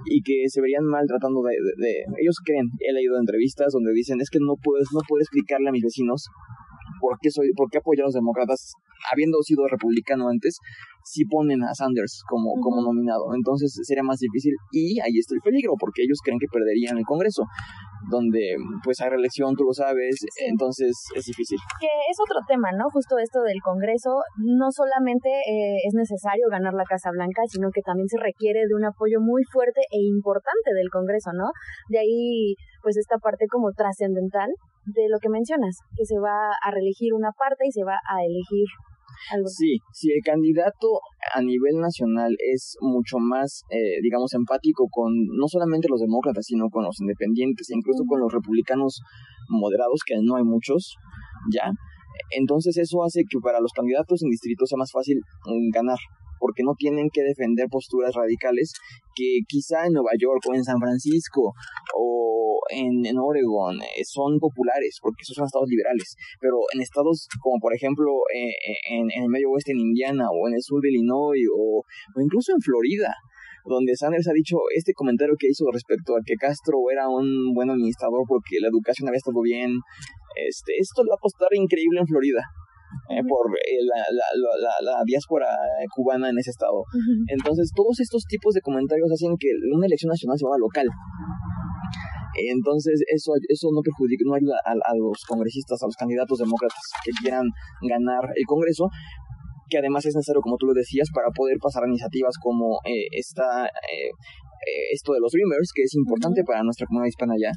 y 0.05 0.21
que 0.23 0.47
se 0.47 0.61
verían 0.61 0.85
mal 0.85 1.05
tratando 1.07 1.41
de, 1.43 1.55
de, 1.77 1.91
ellos 2.21 2.39
creen 2.43 2.71
he 2.79 2.93
leído 2.93 3.19
entrevistas 3.19 3.71
donde 3.73 3.91
dicen 3.93 4.19
es 4.21 4.29
que 4.29 4.39
no 4.39 4.55
puedes 4.61 4.87
no 4.93 5.01
puedo 5.07 5.21
explicarle 5.21 5.69
a 5.69 5.71
mis 5.71 5.83
vecinos 5.83 6.27
por 6.99 7.17
qué 7.21 7.31
soy 7.31 7.51
por 7.55 7.69
qué 7.69 7.79
apoyo 7.79 8.03
a 8.03 8.07
los 8.07 8.13
demócratas 8.13 8.73
habiendo 9.11 9.41
sido 9.41 9.67
republicano 9.67 10.29
antes 10.29 10.59
si 11.03 11.25
ponen 11.25 11.63
a 11.63 11.73
Sanders 11.73 12.21
como, 12.27 12.53
como 12.61 12.81
nominado. 12.81 13.33
Entonces 13.33 13.73
sería 13.83 14.03
más 14.03 14.19
difícil 14.19 14.53
y 14.71 14.99
ahí 14.99 15.17
está 15.17 15.33
el 15.33 15.41
peligro, 15.41 15.73
porque 15.79 16.03
ellos 16.03 16.19
creen 16.23 16.39
que 16.39 16.47
perderían 16.51 16.97
el 16.97 17.05
Congreso, 17.05 17.43
donde 18.11 18.55
pues 18.83 19.01
hay 19.01 19.09
reelección, 19.09 19.55
tú 19.55 19.63
lo 19.63 19.73
sabes, 19.73 20.15
entonces 20.45 20.93
es 21.15 21.25
difícil. 21.25 21.57
Que 21.79 21.87
es 21.87 22.17
otro 22.19 22.39
tema, 22.47 22.71
¿no? 22.71 22.85
Justo 22.91 23.17
esto 23.17 23.41
del 23.41 23.59
Congreso, 23.63 24.21
no 24.37 24.69
solamente 24.71 25.29
eh, 25.29 25.81
es 25.87 25.93
necesario 25.93 26.45
ganar 26.51 26.73
la 26.73 26.85
Casa 26.85 27.09
Blanca, 27.11 27.41
sino 27.47 27.69
que 27.73 27.81
también 27.81 28.07
se 28.07 28.19
requiere 28.19 28.67
de 28.67 28.75
un 28.75 28.85
apoyo 28.85 29.19
muy 29.19 29.43
fuerte 29.51 29.81
e 29.91 30.01
importante 30.05 30.73
del 30.75 30.89
Congreso, 30.91 31.31
¿no? 31.33 31.49
De 31.89 31.99
ahí 31.99 32.55
pues 32.81 32.97
esta 32.97 33.17
parte 33.17 33.47
como 33.47 33.71
trascendental 33.71 34.49
de 34.85 35.09
lo 35.09 35.19
que 35.19 35.29
mencionas, 35.29 35.77
que 35.95 36.05
se 36.05 36.19
va 36.19 36.51
a 36.51 36.71
reelegir 36.71 37.13
una 37.13 37.31
parte 37.31 37.67
y 37.67 37.71
se 37.71 37.83
va 37.83 37.95
a 37.95 38.23
elegir 38.23 38.67
Sí, 39.45 39.79
si 39.91 40.11
el 40.11 40.21
candidato 40.23 40.87
a 41.35 41.41
nivel 41.41 41.79
nacional 41.79 42.35
es 42.39 42.77
mucho 42.79 43.17
más, 43.19 43.63
eh, 43.69 43.99
digamos, 44.01 44.33
empático 44.33 44.87
con 44.89 45.11
no 45.13 45.47
solamente 45.47 45.87
los 45.89 45.99
demócratas, 45.99 46.45
sino 46.45 46.69
con 46.69 46.85
los 46.85 46.99
independientes 47.01 47.69
e 47.69 47.75
incluso 47.75 48.03
con 48.07 48.19
los 48.21 48.31
republicanos 48.31 49.01
moderados, 49.49 50.01
que 50.05 50.15
no 50.21 50.37
hay 50.37 50.43
muchos, 50.43 50.95
ya. 51.51 51.71
Entonces 52.31 52.77
eso 52.77 53.03
hace 53.03 53.23
que 53.29 53.39
para 53.43 53.59
los 53.59 53.71
candidatos 53.73 54.23
en 54.23 54.29
distrito 54.29 54.65
sea 54.65 54.77
más 54.77 54.91
fácil 54.91 55.17
mm, 55.45 55.69
ganar 55.73 55.99
porque 56.39 56.63
no 56.63 56.73
tienen 56.77 57.09
que 57.11 57.21
defender 57.21 57.67
posturas 57.69 58.15
radicales 58.15 58.71
que 59.13 59.39
quizá 59.47 59.85
en 59.85 59.93
Nueva 59.93 60.11
York 60.17 60.41
o 60.49 60.55
en 60.55 60.63
San 60.63 60.79
Francisco 60.79 61.53
o 61.93 62.38
en, 62.69 63.05
en 63.05 63.17
Oregon 63.17 63.81
eh, 63.81 64.03
son 64.03 64.39
populares, 64.39 64.99
porque 65.01 65.21
esos 65.21 65.35
son 65.35 65.45
estados 65.45 65.69
liberales, 65.69 66.15
pero 66.39 66.57
en 66.73 66.81
estados 66.81 67.27
como 67.41 67.59
por 67.59 67.73
ejemplo 67.73 68.11
eh, 68.33 68.49
eh, 68.49 68.77
en, 68.91 69.11
en, 69.11 69.23
el 69.23 69.29
medio 69.29 69.51
oeste 69.51 69.71
en 69.71 69.79
Indiana 69.79 70.27
o 70.31 70.47
en 70.47 70.55
el 70.55 70.61
sur 70.61 70.81
de 70.81 70.89
Illinois 70.89 71.45
o, 71.55 71.83
o 71.83 72.21
incluso 72.21 72.53
en 72.53 72.61
Florida, 72.61 73.13
donde 73.65 73.95
Sanders 73.95 74.27
ha 74.27 74.33
dicho 74.33 74.57
este 74.75 74.93
comentario 74.93 75.35
que 75.37 75.47
hizo 75.49 75.65
respecto 75.71 76.15
a 76.15 76.21
que 76.25 76.35
Castro 76.35 76.77
era 76.91 77.07
un 77.07 77.53
buen 77.53 77.69
administrador 77.69 78.23
porque 78.27 78.59
la 78.59 78.67
educación 78.67 79.07
había 79.07 79.17
estado 79.17 79.41
bien. 79.41 79.79
Este, 80.35 80.73
esto 80.79 81.03
le 81.03 81.09
va 81.09 81.15
a 81.15 81.21
costar 81.21 81.49
increíble 81.53 81.99
en 81.99 82.07
Florida. 82.07 82.43
Eh, 83.09 83.21
por 83.21 83.45
eh, 83.53 83.77
la, 83.85 84.01
la, 84.09 84.25
la, 84.33 84.73
la, 84.81 85.03
diáspora 85.05 85.45
cubana 85.93 86.29
en 86.29 86.39
ese 86.39 86.49
estado. 86.49 86.83
Entonces, 87.27 87.71
todos 87.75 87.99
estos 87.99 88.23
tipos 88.25 88.55
de 88.55 88.61
comentarios 88.61 89.11
hacen 89.11 89.37
que 89.37 89.49
una 89.75 89.85
elección 89.85 90.09
nacional 90.09 90.37
se 90.37 90.45
vuelva 90.45 90.57
local. 90.57 90.87
Entonces, 92.35 93.01
eso, 93.07 93.33
eso 93.47 93.67
no 93.73 93.81
perjudica, 93.81 94.23
no 94.25 94.35
ayuda 94.35 94.59
a, 94.65 94.71
a, 94.71 94.93
los 94.95 95.23
congresistas, 95.27 95.81
a 95.81 95.87
los 95.87 95.95
candidatos 95.95 96.37
demócratas 96.37 96.81
que 97.03 97.11
quieran 97.21 97.47
ganar 97.81 98.29
el 98.35 98.45
Congreso, 98.45 98.89
que 99.69 99.77
además 99.77 100.05
es 100.05 100.15
necesario, 100.15 100.41
como 100.41 100.57
tú 100.57 100.67
lo 100.67 100.73
decías, 100.73 101.09
para 101.13 101.29
poder 101.29 101.57
pasar 101.61 101.83
iniciativas 101.87 102.35
como 102.41 102.79
eh, 102.85 103.07
esta, 103.11 103.65
eh, 103.65 104.09
eh, 104.09 104.85
esto 104.93 105.13
de 105.13 105.19
los 105.19 105.31
Dreamers, 105.31 105.71
que 105.73 105.83
es 105.83 105.93
importante 105.95 106.43
para 106.43 106.63
nuestra 106.63 106.87
comunidad 106.87 107.09
hispana 107.09 107.35
ya, 107.39 107.51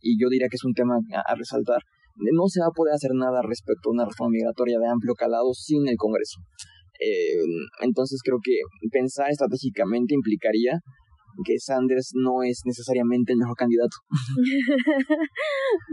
y 0.00 0.20
yo 0.20 0.28
diría 0.28 0.48
que 0.48 0.56
es 0.56 0.64
un 0.64 0.74
tema 0.74 0.96
a 0.96 1.34
resaltar 1.34 1.82
no 2.18 2.48
se 2.48 2.60
va 2.60 2.66
a 2.66 2.74
poder 2.74 2.94
hacer 2.94 3.12
nada 3.14 3.42
respecto 3.42 3.90
a 3.90 3.92
una 3.92 4.04
reforma 4.04 4.32
migratoria 4.32 4.78
de 4.78 4.88
amplio 4.88 5.14
calado 5.14 5.52
sin 5.54 5.86
el 5.88 5.96
Congreso. 5.96 6.40
Eh, 6.98 7.38
entonces 7.82 8.20
creo 8.24 8.38
que 8.42 8.58
pensar 8.90 9.30
estratégicamente 9.30 10.14
implicaría 10.14 10.80
que 11.44 11.58
Sanders 11.58 12.12
no 12.14 12.42
es 12.42 12.62
necesariamente 12.64 13.32
el 13.32 13.38
mejor 13.38 13.56
candidato. 13.56 13.96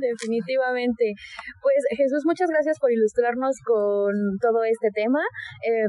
Definitivamente. 0.01 1.13
Pues 1.61 1.79
Jesús, 1.97 2.23
muchas 2.25 2.49
gracias 2.49 2.79
por 2.79 2.91
ilustrarnos 2.91 3.57
con 3.65 4.13
todo 4.41 4.63
este 4.63 4.89
tema. 4.93 5.19
Eh, 5.65 5.87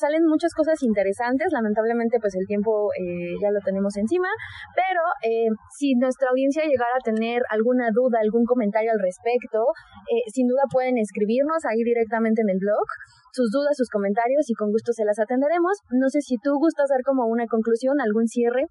salen 0.00 0.24
muchas 0.26 0.52
cosas 0.54 0.82
interesantes, 0.82 1.48
lamentablemente 1.52 2.18
pues 2.20 2.34
el 2.34 2.46
tiempo 2.46 2.90
eh, 2.98 3.34
ya 3.40 3.50
lo 3.50 3.60
tenemos 3.60 3.96
encima, 3.96 4.28
pero 4.74 5.02
eh, 5.24 5.48
si 5.78 5.94
nuestra 5.94 6.30
audiencia 6.30 6.64
llegara 6.64 6.94
a 6.94 7.04
tener 7.04 7.42
alguna 7.50 7.88
duda, 7.92 8.18
algún 8.20 8.44
comentario 8.44 8.90
al 8.92 9.00
respecto, 9.00 9.72
eh, 10.10 10.22
sin 10.32 10.46
duda 10.46 10.62
pueden 10.70 10.98
escribirnos 10.98 11.64
ahí 11.64 11.82
directamente 11.82 12.42
en 12.42 12.50
el 12.50 12.58
blog. 12.58 12.86
Sus 13.32 13.50
dudas, 13.50 13.76
sus 13.76 13.90
comentarios 13.90 14.48
y 14.48 14.54
con 14.54 14.70
gusto 14.70 14.92
se 14.92 15.04
las 15.04 15.18
atenderemos. 15.18 15.78
No 15.90 16.08
sé 16.08 16.22
si 16.22 16.36
tú 16.38 16.56
gustas 16.58 16.88
dar 16.88 17.02
como 17.04 17.26
una 17.26 17.46
conclusión, 17.46 18.00
algún 18.00 18.26
cierre, 18.26 18.64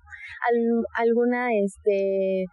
alguna 0.97 1.49
este 1.53 2.45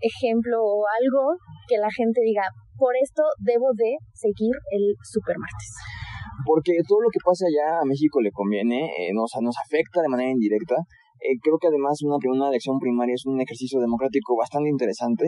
ejemplo 0.00 0.62
o 0.62 0.86
algo 1.02 1.36
que 1.68 1.76
la 1.76 1.90
gente 1.90 2.20
diga, 2.22 2.48
por 2.78 2.94
esto 2.96 3.22
debo 3.40 3.66
de 3.74 3.96
seguir 4.14 4.54
el 4.70 4.94
supermartes 5.02 5.97
porque 6.46 6.72
todo 6.86 7.00
lo 7.02 7.10
que 7.10 7.20
pasa 7.24 7.46
allá 7.46 7.80
a 7.80 7.84
México 7.84 8.20
le 8.20 8.30
conviene, 8.30 8.86
eh, 8.86 9.12
nos, 9.12 9.32
nos 9.40 9.56
afecta 9.58 10.02
de 10.02 10.08
manera 10.08 10.30
indirecta. 10.30 10.76
Eh, 11.18 11.34
creo 11.42 11.58
que 11.58 11.66
además 11.66 11.98
una, 12.02 12.14
una 12.30 12.48
elección 12.48 12.78
primaria 12.78 13.14
es 13.14 13.26
un 13.26 13.40
ejercicio 13.40 13.80
democrático 13.80 14.36
bastante 14.38 14.70
interesante 14.70 15.26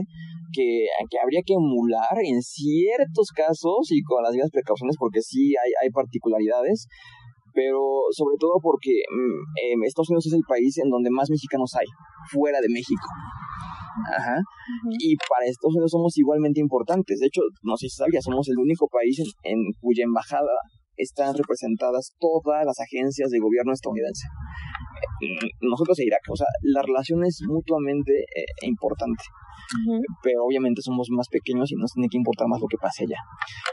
que, 0.54 0.86
que 1.10 1.18
habría 1.18 1.42
que 1.44 1.54
emular 1.54 2.14
en 2.22 2.40
ciertos 2.42 3.34
casos 3.34 3.90
y 3.90 4.00
con 4.02 4.22
las 4.22 4.30
debidas 4.30 4.54
precauciones 4.54 4.94
porque 4.98 5.20
sí 5.20 5.50
hay, 5.58 5.72
hay 5.82 5.90
particularidades, 5.90 6.86
pero 7.54 8.06
sobre 8.12 8.36
todo 8.38 8.62
porque 8.62 9.02
mm, 9.10 9.82
Estados 9.82 10.10
Unidos 10.10 10.26
es 10.26 10.34
el 10.34 10.46
país 10.46 10.78
en 10.78 10.90
donde 10.90 11.10
más 11.10 11.28
mexicanos 11.28 11.74
hay, 11.74 11.86
fuera 12.30 12.60
de 12.60 12.68
México. 12.70 13.06
Ajá. 14.06 14.38
Y 14.98 15.16
para 15.28 15.46
Estados 15.46 15.74
Unidos 15.74 15.90
somos 15.90 16.16
igualmente 16.16 16.60
importantes. 16.60 17.18
De 17.18 17.26
hecho, 17.26 17.42
no 17.62 17.76
sé 17.76 17.88
si 17.88 17.96
sabía, 17.96 18.20
somos 18.22 18.48
el 18.48 18.58
único 18.58 18.86
país 18.88 19.20
en 19.42 19.58
cuya 19.80 20.04
embajada 20.04 20.54
están 21.00 21.34
representadas 21.34 22.12
todas 22.18 22.64
las 22.64 22.78
agencias 22.80 23.30
de 23.30 23.38
gobierno 23.38 23.72
estadounidense. 23.72 24.26
Eh, 25.20 25.50
nosotros 25.60 25.98
e 25.98 26.04
Irak, 26.04 26.22
o 26.30 26.36
sea, 26.36 26.46
la 26.62 26.82
relación 26.82 27.24
es 27.24 27.40
mutuamente 27.46 28.12
eh, 28.12 28.66
importante. 28.66 29.24
Pero 30.22 30.44
obviamente 30.44 30.82
somos 30.82 31.08
más 31.10 31.28
pequeños 31.30 31.70
y 31.70 31.76
nos 31.76 31.92
tiene 31.92 32.08
que 32.10 32.16
importar 32.16 32.48
más 32.48 32.60
lo 32.60 32.66
que 32.66 32.76
pase 32.76 33.04
allá. 33.04 33.18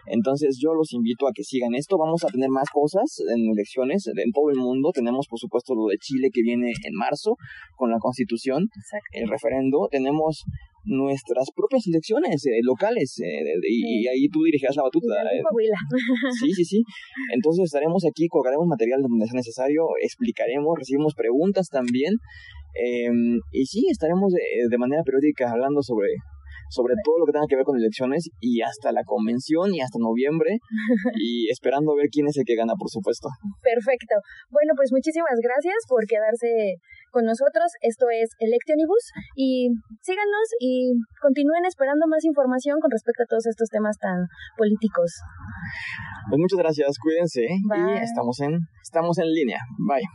Entonces 0.05 0.59
yo 0.61 0.73
los 0.73 0.93
invito 0.93 1.27
a 1.27 1.31
que 1.33 1.43
sigan 1.43 1.73
esto. 1.73 1.97
Vamos 1.97 2.23
a 2.23 2.27
tener 2.27 2.49
más 2.49 2.69
cosas 2.71 3.17
en 3.33 3.49
elecciones 3.49 4.05
en 4.05 4.31
todo 4.31 4.51
el 4.51 4.57
mundo. 4.57 4.91
Tenemos 4.93 5.25
por 5.27 5.39
supuesto 5.39 5.73
lo 5.73 5.87
de 5.87 5.97
Chile 5.97 6.29
que 6.31 6.43
viene 6.43 6.69
en 6.69 6.93
marzo 6.93 7.35
con 7.75 7.89
la 7.89 7.97
constitución, 7.97 8.67
el 9.11 9.27
referendo. 9.27 9.87
Tenemos 9.89 10.45
nuestras 10.87 11.51
propias 11.55 11.85
elecciones 11.87 12.45
eh, 12.45 12.59
locales 12.63 13.19
eh, 13.19 13.43
y, 13.67 14.07
ahí 14.07 14.27
tú 14.31 14.43
dirigirás 14.43 14.75
la 14.75 14.83
batuta. 14.83 15.13
Eh. 15.23 15.43
Sí, 16.39 16.51
sí, 16.53 16.63
sí. 16.65 16.83
Entonces 17.33 17.65
estaremos 17.65 18.03
aquí, 18.05 18.27
colgaremos 18.27 18.67
material 18.67 19.01
donde 19.01 19.25
sea 19.25 19.35
necesario, 19.35 19.83
explicaremos, 20.01 20.77
recibimos 20.77 21.13
preguntas 21.13 21.67
también 21.69 22.13
em, 22.73 23.39
y 23.51 23.65
sí, 23.65 23.87
estaremos 23.89 24.33
de 24.33 24.77
manera 24.77 25.03
periódica 25.03 25.51
hablando 25.51 25.81
sobre 25.81 26.07
sobre 26.69 26.95
todo 27.03 27.19
lo 27.19 27.25
que 27.25 27.31
tenga 27.31 27.47
que 27.47 27.55
ver 27.55 27.65
con 27.65 27.77
elecciones 27.77 28.29
y 28.39 28.61
hasta 28.61 28.91
la 28.91 29.03
convención 29.03 29.73
y 29.73 29.81
hasta 29.81 29.99
noviembre 29.99 30.59
y 31.15 31.49
esperando 31.49 31.95
ver 31.95 32.07
quién 32.11 32.27
es 32.27 32.37
el 32.37 32.43
que 32.45 32.55
gana, 32.55 32.73
por 32.77 32.89
supuesto. 32.89 33.29
Perfecto. 33.63 34.15
Bueno, 34.51 34.73
pues 34.75 34.91
muchísimas 34.91 35.39
gracias 35.41 35.77
por 35.87 36.05
quedarse 36.05 36.75
con 37.11 37.25
nosotros. 37.25 37.71
Esto 37.81 38.05
es 38.09 38.29
Electionibus 38.39 39.11
y 39.35 39.69
síganos 40.01 40.47
y 40.59 40.93
continúen 41.21 41.65
esperando 41.65 42.07
más 42.07 42.23
información 42.25 42.79
con 42.79 42.91
respecto 42.91 43.23
a 43.23 43.29
todos 43.29 43.45
estos 43.47 43.69
temas 43.69 43.97
tan 43.97 44.27
políticos. 44.57 45.21
Pues 46.29 46.39
muchas 46.39 46.59
gracias, 46.59 46.97
cuídense 46.99 47.45
y 47.45 48.03
estamos 48.03 48.39
en 48.41 48.59
estamos 48.81 49.17
en 49.19 49.27
línea. 49.31 49.59
Bye. 49.87 50.05